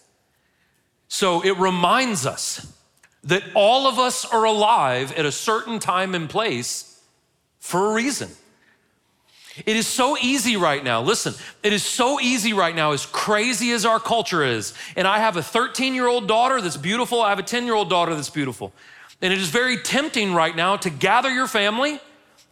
[1.09, 2.73] So it reminds us
[3.25, 6.96] that all of us are alive at a certain time and place
[7.67, 8.31] for a reason.
[9.65, 11.03] It is so easy right now.
[11.03, 14.73] Listen, it is so easy right now, as crazy as our culture is.
[14.95, 17.21] And I have a 13 year old daughter that's beautiful.
[17.21, 18.73] I have a 10 year old daughter that's beautiful.
[19.21, 21.99] And it is very tempting right now to gather your family,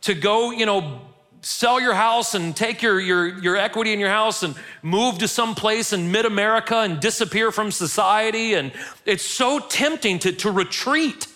[0.00, 1.02] to go, you know,
[1.42, 5.28] sell your house and take your, your, your equity in your house and move to
[5.28, 8.54] some place in mid America and disappear from society.
[8.54, 8.72] And
[9.06, 11.28] it's so tempting to, to retreat.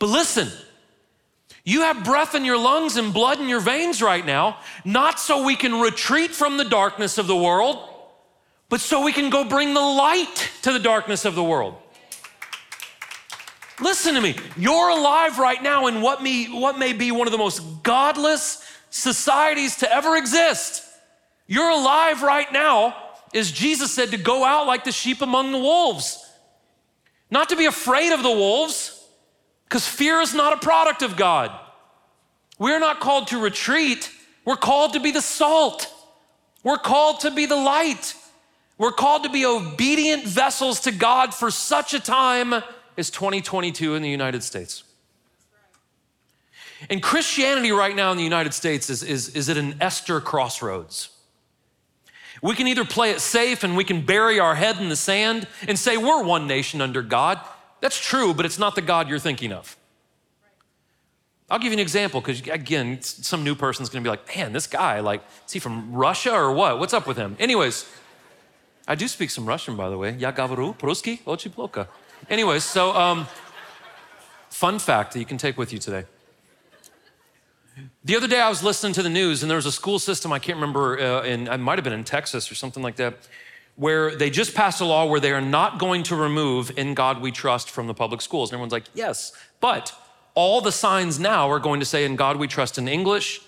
[0.00, 0.48] But listen,
[1.64, 5.44] you have breath in your lungs and blood in your veins right now, not so
[5.44, 7.88] we can retreat from the darkness of the world,
[8.68, 11.76] but so we can go bring the light to the darkness of the world.
[13.80, 14.36] Listen to me.
[14.56, 18.64] You're alive right now in what may, what may be one of the most godless
[18.90, 20.84] societies to ever exist.
[21.46, 22.94] You're alive right now,
[23.34, 26.20] as Jesus said, to go out like the sheep among the wolves.
[27.30, 28.93] Not to be afraid of the wolves,
[29.64, 31.50] because fear is not a product of God.
[32.58, 34.10] We're not called to retreat,
[34.44, 35.90] we're called to be the salt.
[36.62, 38.14] We're called to be the light.
[38.78, 42.54] We're called to be obedient vessels to God for such a time
[42.96, 44.82] as 2022 in the United States.
[46.90, 51.10] And Christianity right now in the United States is, is, is at an Esther crossroads.
[52.42, 55.46] We can either play it safe and we can bury our head in the sand
[55.68, 57.40] and say, we're one nation under God.
[57.84, 59.76] That's true, but it's not the God you're thinking of.
[61.50, 64.66] I'll give you an example because, again, some new person's gonna be like, man, this
[64.66, 66.78] guy, like, is he from Russia or what?
[66.78, 67.36] What's up with him?
[67.38, 67.86] Anyways,
[68.88, 70.12] I do speak some Russian, by the way.
[70.12, 71.86] Ya gavaru, pruski, ochi
[72.30, 73.26] Anyways, so, um,
[74.48, 76.06] fun fact that you can take with you today.
[78.02, 80.32] The other day, I was listening to the news, and there was a school system,
[80.32, 83.28] I can't remember, uh, in, I might have been in Texas or something like that,
[83.76, 87.20] where they just passed a law where they are not going to remove In God
[87.20, 88.50] We Trust from the public schools.
[88.50, 89.92] And everyone's like, yes, but
[90.34, 93.40] all the signs now are going to say In God We Trust in English,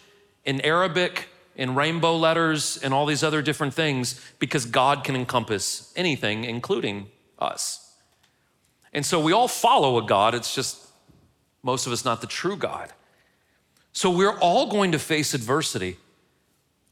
[0.45, 5.93] in Arabic, in rainbow letters, and all these other different things because God can encompass
[5.97, 7.07] anything, including
[7.39, 7.95] us.
[8.93, 10.87] And so we all follow a God, it's just
[11.63, 12.93] most of us not the true God.
[13.93, 15.97] So we're all going to face adversity.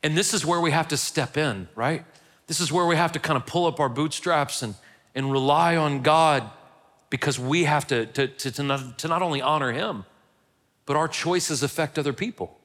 [0.02, 2.04] And this is where we have to step in, right?
[2.46, 4.74] This is where we have to kind of pull up our bootstraps and,
[5.14, 6.50] and rely on God
[7.10, 10.04] because we have to, to, to, to, not, to not only honor Him,
[10.86, 12.58] but our choices affect other people.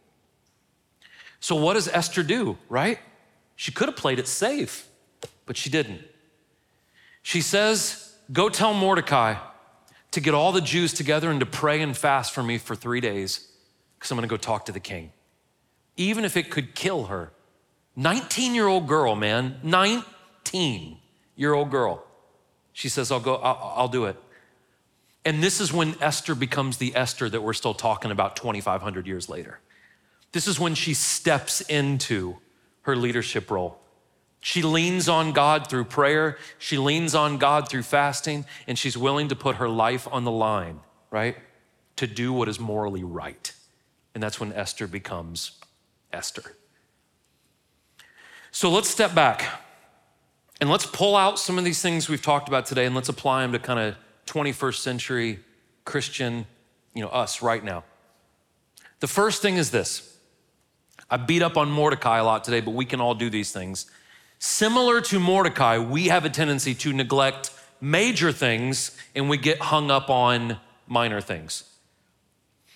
[1.39, 2.99] So, what does Esther do, right?
[3.55, 4.88] She could have played it safe,
[5.45, 6.01] but she didn't.
[7.21, 9.36] She says, Go tell Mordecai
[10.11, 12.99] to get all the Jews together and to pray and fast for me for three
[12.99, 13.47] days
[13.97, 15.11] because I'm going to go talk to the king.
[15.97, 17.32] Even if it could kill her.
[18.00, 20.97] 19 year old girl, man, 19
[21.36, 22.02] year old girl.
[22.72, 24.16] She says, I'll go, I'll, I'll, do it.
[25.26, 29.28] And this is when Esther becomes the Esther that we're still talking about 2,500 years
[29.28, 29.60] later.
[30.32, 32.38] This is when she steps into
[32.84, 33.78] her leadership role.
[34.39, 39.28] She leans on God through prayer, she leans on God through fasting, and she's willing
[39.28, 40.80] to put her life on the line,
[41.12, 41.36] right?
[41.97, 43.54] To do what is morally right.
[44.14, 45.60] And that's when Esther becomes
[46.14, 46.56] Esther.
[48.52, 49.62] So let's step back
[50.60, 53.41] and let's pull out some of these things we've talked about today and let's apply
[53.43, 53.95] them to kind of
[54.26, 55.39] 21st century
[55.86, 56.45] Christian,
[56.93, 57.84] you know, us right now.
[59.00, 60.18] The first thing is this.
[61.10, 63.89] I beat up on Mordecai a lot today, but we can all do these things.
[64.39, 69.91] Similar to Mordecai, we have a tendency to neglect major things and we get hung
[69.91, 71.64] up on minor things.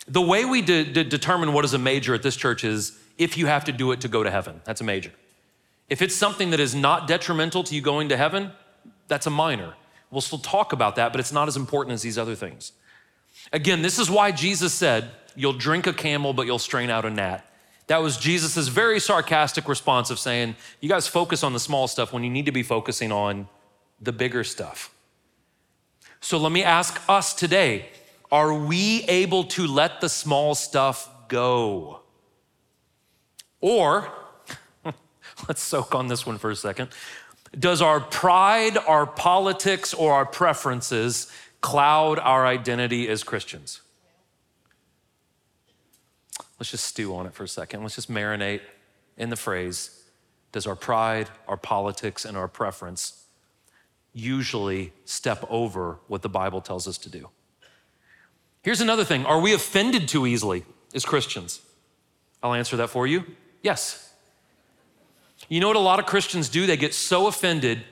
[0.07, 3.37] The way we de- de- determine what is a major at this church is if
[3.37, 5.11] you have to do it to go to heaven, that's a major.
[5.89, 8.51] If it's something that is not detrimental to you going to heaven,
[9.07, 9.73] that's a minor.
[10.11, 12.71] We'll still talk about that, but it's not as important as these other things.
[13.51, 17.09] Again, this is why Jesus said, You'll drink a camel, but you'll strain out a
[17.09, 17.43] gnat.
[17.87, 22.13] That was Jesus' very sarcastic response of saying, You guys focus on the small stuff
[22.13, 23.49] when you need to be focusing on
[23.99, 24.93] the bigger stuff.
[26.21, 27.89] So let me ask us today
[28.31, 32.01] are we able to let the small stuff go?
[33.61, 34.11] Or
[35.47, 36.89] Let's soak on this one for a second.
[37.57, 41.31] Does our pride, our politics, or our preferences
[41.61, 43.81] cloud our identity as Christians?
[46.59, 47.83] Let's just stew on it for a second.
[47.83, 48.61] Let's just marinate
[49.17, 50.03] in the phrase
[50.51, 53.25] Does our pride, our politics, and our preference
[54.13, 57.29] usually step over what the Bible tells us to do?
[58.61, 60.63] Here's another thing Are we offended too easily
[60.95, 61.61] as Christians?
[62.41, 63.25] I'll answer that for you.
[63.61, 64.12] Yes.
[65.49, 66.65] You know what a lot of Christians do?
[66.65, 67.83] They get so offended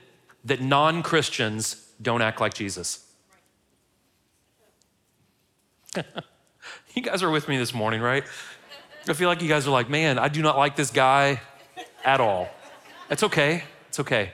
[0.44, 3.06] that non Christians don't act like Jesus.
[6.94, 8.24] you guys are with me this morning, right?
[9.08, 11.40] I feel like you guys are like, man, I do not like this guy
[12.04, 12.48] at all.
[13.08, 13.64] That's okay.
[13.88, 14.32] It's okay.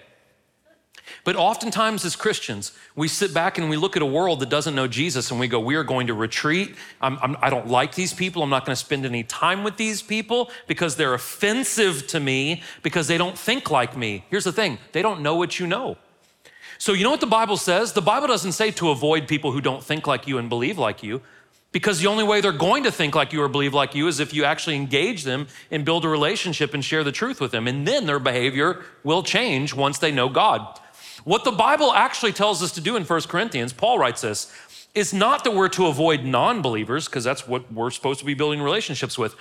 [1.24, 4.74] But oftentimes, as Christians, we sit back and we look at a world that doesn't
[4.74, 6.74] know Jesus and we go, We are going to retreat.
[7.00, 8.42] I'm, I'm, I do not like these people.
[8.42, 12.62] I'm not going to spend any time with these people because they're offensive to me
[12.82, 14.24] because they don't think like me.
[14.30, 15.96] Here's the thing they don't know what you know.
[16.78, 17.92] So, you know what the Bible says?
[17.92, 21.02] The Bible doesn't say to avoid people who don't think like you and believe like
[21.02, 21.20] you.
[21.70, 24.20] Because the only way they're going to think like you or believe like you is
[24.20, 27.68] if you actually engage them and build a relationship and share the truth with them.
[27.68, 30.80] And then their behavior will change once they know God.
[31.24, 34.52] What the Bible actually tells us to do in 1 Corinthians, Paul writes this,
[34.94, 38.34] is not that we're to avoid non believers, because that's what we're supposed to be
[38.34, 39.34] building relationships with.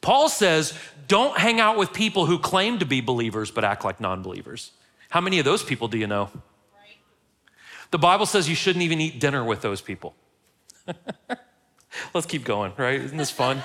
[0.00, 0.74] Paul says,
[1.08, 4.72] don't hang out with people who claim to be believers but act like non believers.
[5.10, 6.30] How many of those people do you know?
[7.90, 10.14] The Bible says you shouldn't even eat dinner with those people.
[12.14, 13.00] Let's keep going, right?
[13.00, 13.62] Isn't this fun?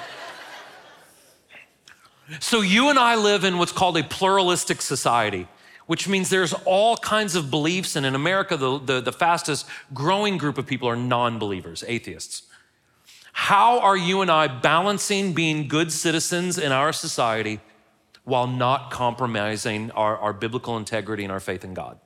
[2.39, 5.47] so, you and I live in what's called a pluralistic society
[5.89, 7.95] which means there's all kinds of beliefs.
[7.95, 12.43] And in America, the, the, the fastest growing group of people are non believers, atheists.
[13.31, 17.59] How are you and I balancing being good citizens in our society
[18.23, 21.99] while not compromising our, our biblical integrity and our faith in God?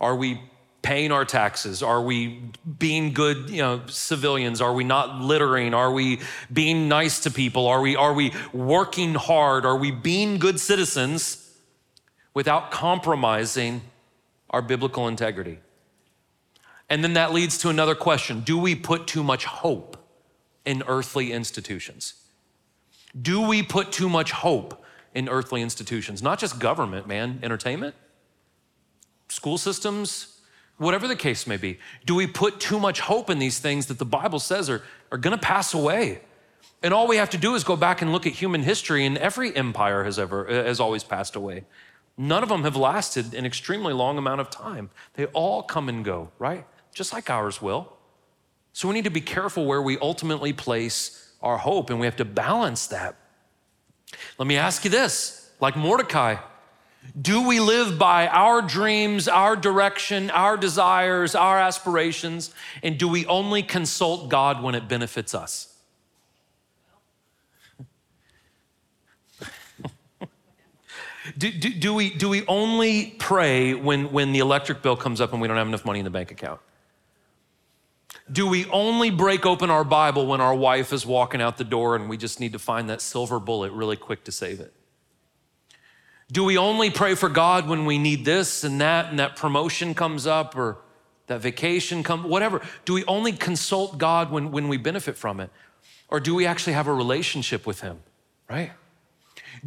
[0.00, 0.40] Are we
[0.82, 1.84] paying our taxes?
[1.84, 2.42] Are we
[2.80, 4.60] being good, you know, civilians?
[4.60, 5.72] Are we not littering?
[5.72, 6.18] Are we
[6.52, 7.68] being nice to people?
[7.68, 9.64] Are we, are we working hard?
[9.64, 11.39] Are we being good citizens
[12.34, 13.82] without compromising
[14.50, 15.58] our biblical integrity.
[16.88, 19.96] And then that leads to another question Do we put too much hope
[20.64, 22.14] in earthly institutions?
[23.20, 26.22] Do we put too much hope in earthly institutions?
[26.22, 27.94] Not just government, man, entertainment,
[29.28, 30.40] school systems,
[30.78, 31.78] whatever the case may be.
[32.06, 35.18] Do we put too much hope in these things that the Bible says are, are
[35.18, 36.20] gonna pass away?
[36.82, 39.18] And all we have to do is go back and look at human history, and
[39.18, 41.64] every empire has ever has always passed away.
[42.20, 44.90] None of them have lasted an extremely long amount of time.
[45.14, 46.66] They all come and go, right?
[46.92, 47.96] Just like ours will.
[48.74, 52.16] So we need to be careful where we ultimately place our hope, and we have
[52.16, 53.16] to balance that.
[54.36, 56.36] Let me ask you this like Mordecai,
[57.18, 62.52] do we live by our dreams, our direction, our desires, our aspirations,
[62.82, 65.69] and do we only consult God when it benefits us?
[71.36, 75.32] Do, do, do, we, do we only pray when, when the electric bill comes up
[75.32, 76.60] and we don't have enough money in the bank account?
[78.30, 81.96] Do we only break open our Bible when our wife is walking out the door
[81.96, 84.72] and we just need to find that silver bullet really quick to save it?
[86.30, 89.94] Do we only pray for God when we need this and that and that promotion
[89.94, 90.78] comes up or
[91.26, 92.62] that vacation comes, whatever?
[92.84, 95.50] Do we only consult God when, when we benefit from it?
[96.08, 98.00] Or do we actually have a relationship with Him,
[98.48, 98.72] right?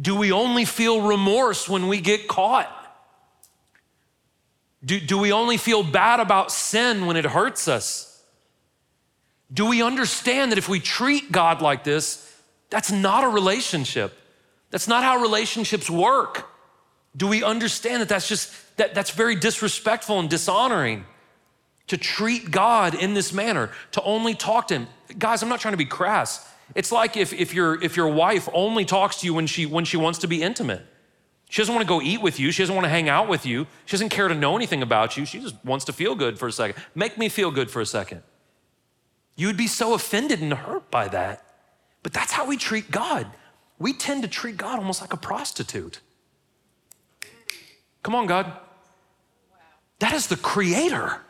[0.00, 2.70] Do we only feel remorse when we get caught?
[4.84, 8.22] Do, do we only feel bad about sin when it hurts us?
[9.52, 12.20] Do we understand that if we treat God like this,
[12.70, 14.18] that's not a relationship?
[14.70, 16.50] That's not how relationships work.
[17.16, 21.04] Do we understand that that's just that that's very disrespectful and dishonoring
[21.88, 24.86] to treat God in this manner, to only talk to him?
[25.18, 26.48] Guys, I'm not trying to be crass.
[26.74, 29.84] It's like if, if, your, if your wife only talks to you when she, when
[29.84, 30.82] she wants to be intimate.
[31.50, 32.50] She doesn't want to go eat with you.
[32.50, 33.66] She doesn't want to hang out with you.
[33.84, 35.24] She doesn't care to know anything about you.
[35.24, 36.82] She just wants to feel good for a second.
[36.94, 38.22] Make me feel good for a second.
[39.36, 41.44] You would be so offended and hurt by that.
[42.02, 43.26] But that's how we treat God.
[43.78, 46.00] We tend to treat God almost like a prostitute.
[48.02, 48.52] Come on, God.
[49.98, 51.20] That is the creator.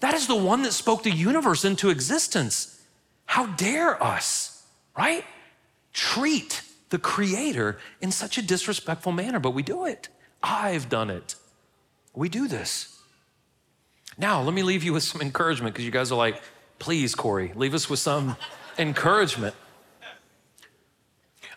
[0.00, 2.82] That is the one that spoke the universe into existence.
[3.24, 4.64] How dare us,
[4.96, 5.24] right?
[5.92, 10.08] Treat the Creator in such a disrespectful manner, but we do it.
[10.42, 11.34] I've done it.
[12.14, 12.98] We do this.
[14.18, 16.40] Now, let me leave you with some encouragement because you guys are like,
[16.78, 18.36] please, Corey, leave us with some
[18.78, 19.54] encouragement.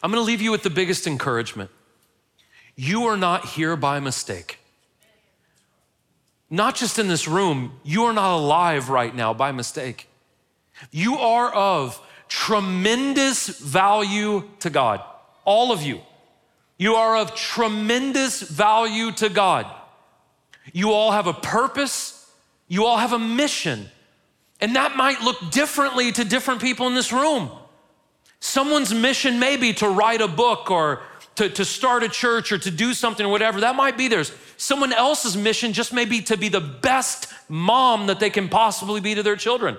[0.01, 1.69] I'm going to leave you with the biggest encouragement.
[2.75, 4.58] you are not here by mistake.
[6.49, 10.07] Not just in this room, you are not alive right now by mistake.
[10.91, 15.01] You are of tremendous value to God,
[15.45, 16.01] all of you.
[16.77, 19.67] You are of tremendous value to God.
[20.71, 22.31] You all have a purpose,
[22.67, 23.89] you all have a mission,
[24.61, 27.49] and that might look differently to different people in this room.
[28.39, 31.01] Someone's mission may be to write a book or
[31.39, 33.61] to, to start a church or to do something or whatever.
[33.61, 34.33] That might be theirs.
[34.57, 38.99] Someone else's mission just may be to be the best mom that they can possibly
[38.99, 39.77] be to their children.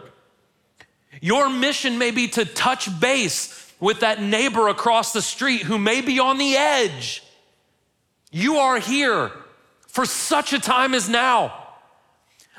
[1.20, 6.00] Your mission may be to touch base with that neighbor across the street who may
[6.00, 7.22] be on the edge.
[8.30, 9.30] You are here
[9.86, 11.68] for such a time as now.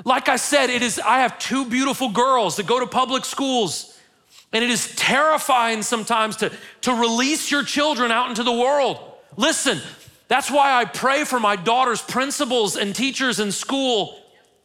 [0.05, 3.90] Like I said, it is I have two beautiful girls that go to public schools.
[4.53, 8.99] And it is terrifying sometimes to, to release your children out into the world.
[9.37, 9.79] Listen,
[10.27, 14.17] that's why I pray for my daughter's principals and teachers in school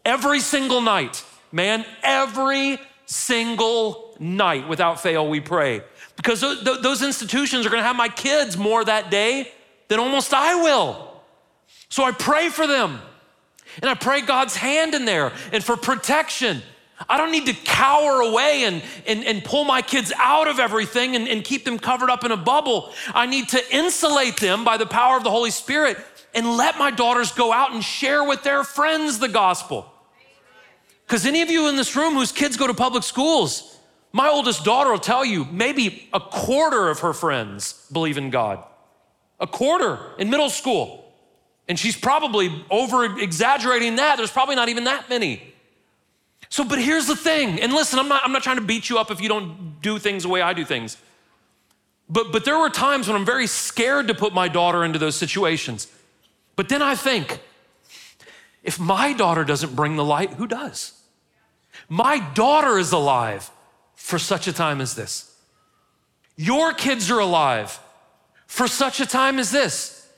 [0.05, 1.25] every single night.
[1.53, 5.83] Man, every single night without fail, we pray.
[6.17, 9.53] Because those institutions are gonna have my kids more that day
[9.89, 11.23] than almost I will.
[11.89, 13.01] So I pray for them.
[13.83, 16.63] And I pray God's hand in there and for protection.
[17.09, 21.15] I don't need to cower away and, and, and pull my kids out of everything
[21.15, 22.93] and, and keep them covered up in a bubble.
[23.15, 25.99] I need to insulate them by the power of the Holy Spirit
[26.35, 29.93] and let my daughters go out and share with their friends the gospel.
[31.07, 33.79] Because any of you in this room whose kids go to public schools,
[34.13, 38.65] my oldest daughter will tell you maybe a quarter of her friends believe in God.
[39.39, 41.13] A quarter in middle school.
[41.69, 44.17] And she's probably over exaggerating that.
[44.17, 45.55] There's probably not even that many.
[46.49, 48.99] So, but here's the thing, and listen, I'm not, I'm not trying to beat you
[48.99, 50.97] up if you don't do things the way I do things.
[52.09, 55.17] But, but there were times when I'm very scared to put my daughter into those
[55.17, 55.89] situations.
[56.55, 57.41] But then I think,
[58.63, 60.93] if my daughter doesn't bring the light, who does?
[61.89, 63.51] My daughter is alive
[63.95, 65.37] for such a time as this.
[66.37, 67.79] Your kids are alive
[68.47, 70.09] for such a time as this.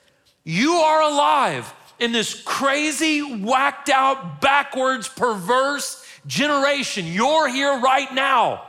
[0.45, 5.98] You are alive in this crazy, whacked out, backwards, perverse,
[6.29, 8.63] generation, you're here right now.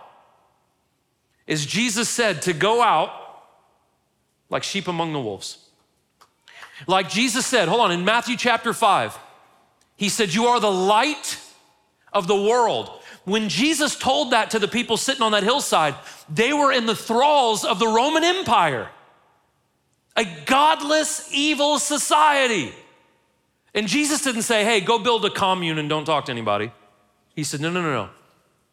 [1.45, 3.19] Is Jesus said to go out
[4.49, 5.57] like sheep among the wolves.
[6.87, 9.17] Like Jesus said, hold on, in Matthew chapter 5,
[9.95, 11.39] he said, You are the light
[12.13, 12.89] of the world.
[13.25, 15.95] When Jesus told that to the people sitting on that hillside,
[16.29, 18.89] they were in the thralls of the Roman Empire,
[20.15, 22.73] a godless, evil society.
[23.73, 26.71] And Jesus didn't say, Hey, go build a commune and don't talk to anybody.
[27.35, 28.09] He said, No, no, no, no.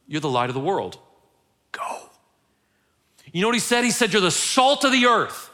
[0.06, 0.98] You're the light of the world.
[1.72, 2.10] Go.
[3.32, 3.84] You know what he said?
[3.84, 5.50] He said, You're the salt of the earth.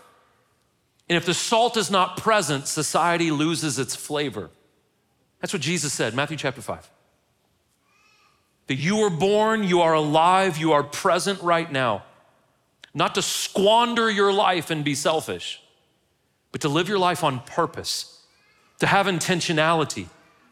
[1.09, 4.51] And if the salt is not present, society loses its flavor.
[5.41, 6.91] That's what Jesus said, Matthew chapter 5.
[8.69, 12.05] That you were born, you are alive, you are present right now.
[12.95, 15.61] Not to squander your life and be selfish,
[16.53, 18.25] but to live your life on purpose,
[18.79, 20.07] to have intentionality,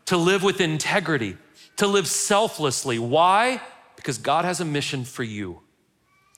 [0.06, 1.36] to live with integrity,
[1.80, 2.98] to live selflessly.
[2.98, 3.58] Why?
[3.96, 5.60] Because God has a mission for you.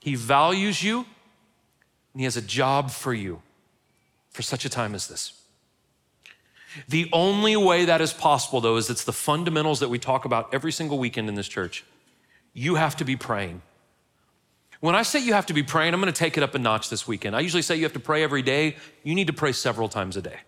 [0.00, 3.42] He values you, and He has a job for you
[4.30, 5.42] for such a time as this.
[6.88, 10.54] The only way that is possible, though, is it's the fundamentals that we talk about
[10.54, 11.84] every single weekend in this church.
[12.54, 13.62] You have to be praying.
[14.78, 16.88] When I say you have to be praying, I'm gonna take it up a notch
[16.88, 17.34] this weekend.
[17.34, 18.76] I usually say you have to pray every day.
[19.02, 20.38] You need to pray several times a day.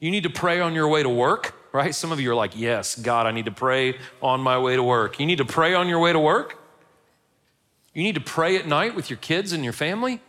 [0.00, 1.92] You need to pray on your way to work right?
[1.92, 4.82] Some of you are like, yes, God, I need to pray on my way to
[4.82, 5.18] work.
[5.18, 6.56] You need to pray on your way to work.
[7.92, 10.20] You need to pray at night with your kids and your family.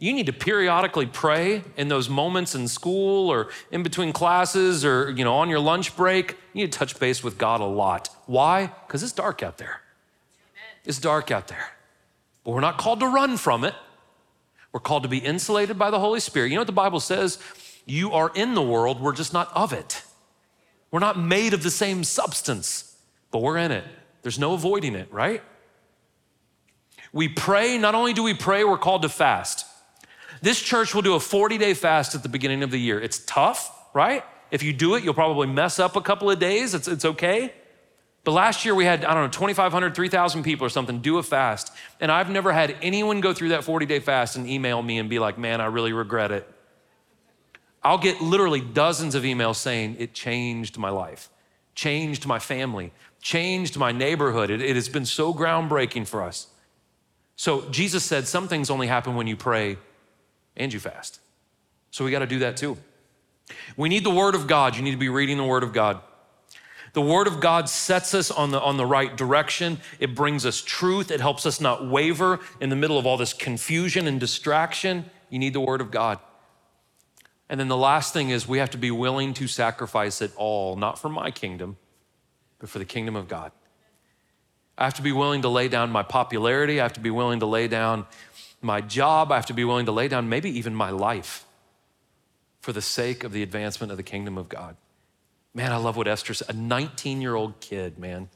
[0.00, 5.10] You need to periodically pray in those moments in school or in between classes or
[5.12, 6.32] you know on your lunch break.
[6.52, 8.08] You need to touch base with God a lot.
[8.26, 8.72] Why?
[8.86, 9.80] Because it's dark out there.
[10.84, 11.68] It's dark out there.
[12.42, 13.74] But we're not called to run from it.
[14.72, 16.48] We're called to be insulated by the Holy Spirit.
[16.48, 17.38] You know what the Bible says?
[17.86, 20.02] You are in the world, we're just not of it.
[20.94, 22.96] We're not made of the same substance,
[23.32, 23.82] but we're in it.
[24.22, 25.42] There's no avoiding it, right?
[27.12, 29.66] We pray, not only do we pray, we're called to fast.
[30.40, 33.00] This church will do a 40 day fast at the beginning of the year.
[33.00, 34.22] It's tough, right?
[34.52, 36.74] If you do it, you'll probably mess up a couple of days.
[36.74, 37.52] It's, it's okay.
[38.22, 41.24] But last year we had, I don't know, 2,500, 3,000 people or something do a
[41.24, 41.72] fast.
[41.98, 45.10] And I've never had anyone go through that 40 day fast and email me and
[45.10, 46.48] be like, man, I really regret it.
[47.84, 51.28] I'll get literally dozens of emails saying, It changed my life,
[51.74, 54.50] changed my family, changed my neighborhood.
[54.50, 56.48] It, it has been so groundbreaking for us.
[57.36, 59.76] So Jesus said, Some things only happen when you pray
[60.56, 61.20] and you fast.
[61.90, 62.78] So we got to do that too.
[63.76, 64.76] We need the Word of God.
[64.76, 66.00] You need to be reading the Word of God.
[66.94, 69.80] The Word of God sets us on the, on the right direction.
[69.98, 71.10] It brings us truth.
[71.10, 75.04] It helps us not waver in the middle of all this confusion and distraction.
[75.28, 76.18] You need the Word of God.
[77.48, 80.76] And then the last thing is we have to be willing to sacrifice it all,
[80.76, 81.76] not for my kingdom,
[82.58, 83.52] but for the kingdom of God.
[84.76, 86.80] I have to be willing to lay down my popularity.
[86.80, 88.06] I have to be willing to lay down
[88.60, 89.30] my job.
[89.30, 91.44] I have to be willing to lay down maybe even my life
[92.60, 94.76] for the sake of the advancement of the kingdom of God.
[95.52, 96.48] Man, I love what Esther said.
[96.48, 98.28] A 19 year old kid, man.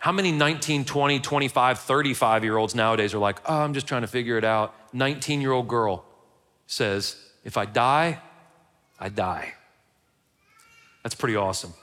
[0.00, 4.02] How many 19, 20, 25, 35 year olds nowadays are like, oh, I'm just trying
[4.02, 4.74] to figure it out?
[4.92, 6.04] 19 year old girl
[6.66, 8.18] says, if I die,
[8.98, 9.54] I die.
[11.02, 11.74] That's pretty awesome.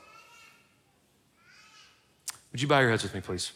[2.52, 3.52] Would you bow your heads with me, please?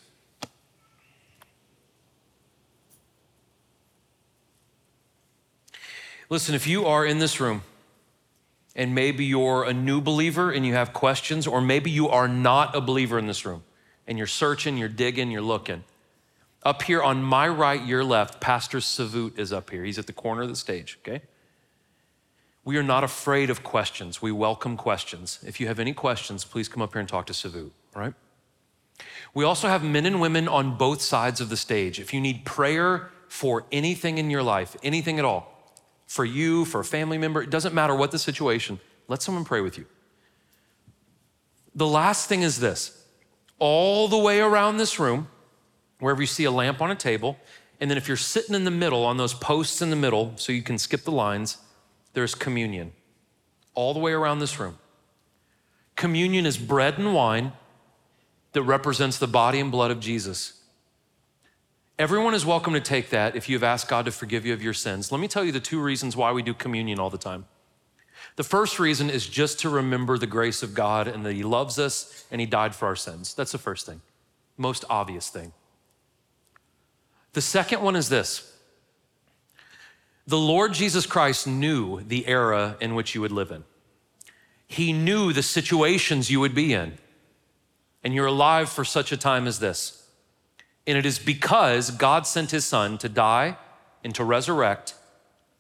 [6.30, 7.62] Listen, if you are in this room
[8.76, 12.76] and maybe you're a new believer and you have questions, or maybe you are not
[12.76, 13.64] a believer in this room
[14.08, 15.84] and you're searching, you're digging, you're looking.
[16.64, 19.84] Up here on my right, your left, Pastor Savut is up here.
[19.84, 21.22] He's at the corner of the stage, okay?
[22.66, 24.24] We are not afraid of questions.
[24.24, 25.40] We welcome questions.
[25.46, 28.16] If you have any questions, please come up here and talk to Savu, right?
[29.36, 32.00] We also have men and women on both sides of the stage.
[32.00, 35.52] If you need prayer for anything in your life, anything at all,
[36.08, 39.62] for you, for a family member, it doesn't matter what the situation, let someone pray
[39.62, 39.86] with you.
[41.76, 43.06] The last thing is this
[43.60, 45.28] all the way around this room,
[46.00, 47.38] wherever you see a lamp on a table,
[47.80, 50.52] and then if you're sitting in the middle on those posts in the middle, so
[50.52, 51.58] you can skip the lines,
[52.16, 52.94] there's communion.
[53.74, 54.78] All the way around this room.
[55.96, 57.54] Communion is bread and wine
[58.54, 60.62] that represents the body and blood of Jesus.
[61.98, 64.62] Everyone is welcome to take that if you have asked God to forgive you of
[64.62, 65.12] your sins.
[65.12, 67.46] Let me tell you the two reasons why we do communion all the time.
[68.36, 71.80] The first reason is just to remember the grace of God and that He loves
[71.80, 73.34] us and He died for our sins.
[73.34, 74.02] That's the first thing,
[74.58, 75.54] most obvious thing.
[77.34, 78.55] The second one is this
[80.28, 83.64] the Lord Jesus Christ knew the era in which you would live in,
[84.68, 86.98] He knew the situations you would be in
[88.06, 90.08] and you're alive for such a time as this.
[90.86, 93.58] And it is because God sent his son to die
[94.04, 94.94] and to resurrect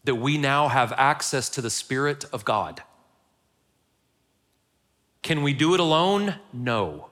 [0.03, 2.83] that we now have access to the Spirit of God.
[5.23, 6.35] Can we do it alone?
[6.53, 7.09] No.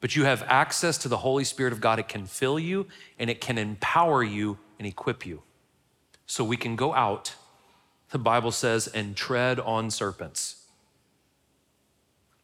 [0.00, 1.98] But you have access to the Holy Spirit of God.
[1.98, 2.86] It can fill you
[3.18, 5.42] and it can empower you and equip you.
[6.26, 7.34] So we can go out,
[8.10, 10.66] the Bible says, and tread on serpents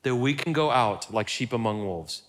[0.02, 2.22] that we can go out like sheep among wolves,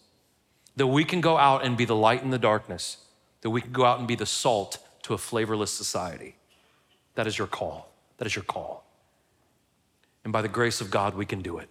[0.76, 2.98] that we can go out and be the light in the darkness,
[3.42, 6.36] that we can go out and be the salt to a flavorless society.
[7.16, 7.92] That is your call.
[8.18, 8.86] That is your call.
[10.24, 11.70] And by the grace of God, we can do it.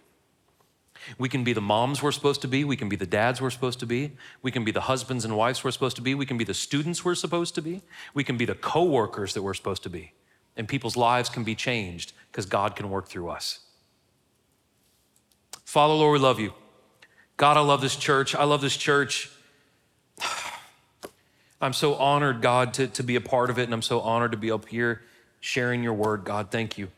[1.17, 2.63] We can be the moms we're supposed to be.
[2.63, 4.11] We can be the dads we're supposed to be.
[4.41, 6.15] We can be the husbands and wives we're supposed to be.
[6.15, 7.81] We can be the students we're supposed to be.
[8.13, 10.13] We can be the coworkers that we're supposed to be.
[10.55, 13.59] And people's lives can be changed because God can work through us.
[15.65, 16.53] Father, Lord, we love you.
[17.37, 18.35] God, I love this church.
[18.35, 19.31] I love this church.
[21.61, 24.31] I'm so honored, God, to, to be a part of it, and I'm so honored
[24.31, 25.01] to be up here
[25.39, 26.25] sharing your word.
[26.25, 26.89] God, thank you.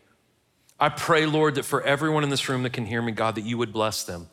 [0.79, 3.45] I pray, Lord, that for everyone in this room that can hear me, God, that
[3.45, 4.27] you would bless them.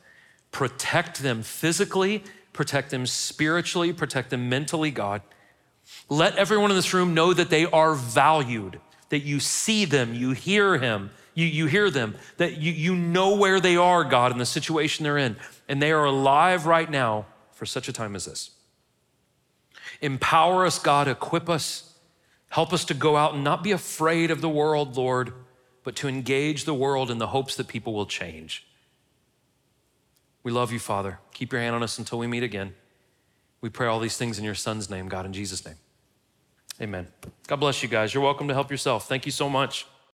[0.50, 5.22] Protect them physically, protect them spiritually, protect them mentally, God.
[6.08, 10.32] Let everyone in this room know that they are valued, that you see them, you
[10.32, 14.38] hear him, you, you hear them, that you, you know where they are, God, in
[14.38, 15.36] the situation they're in,
[15.68, 18.50] and they are alive right now for such a time as this.
[20.00, 21.94] Empower us, God, equip us,
[22.48, 25.32] help us to go out and not be afraid of the world, Lord,
[25.84, 28.66] but to engage the world in the hopes that people will change.
[30.42, 31.18] We love you, Father.
[31.32, 32.74] Keep your hand on us until we meet again.
[33.60, 35.76] We pray all these things in your Son's name, God, in Jesus' name.
[36.80, 37.06] Amen.
[37.46, 38.12] God bless you guys.
[38.12, 39.06] You're welcome to help yourself.
[39.06, 39.86] Thank you so much.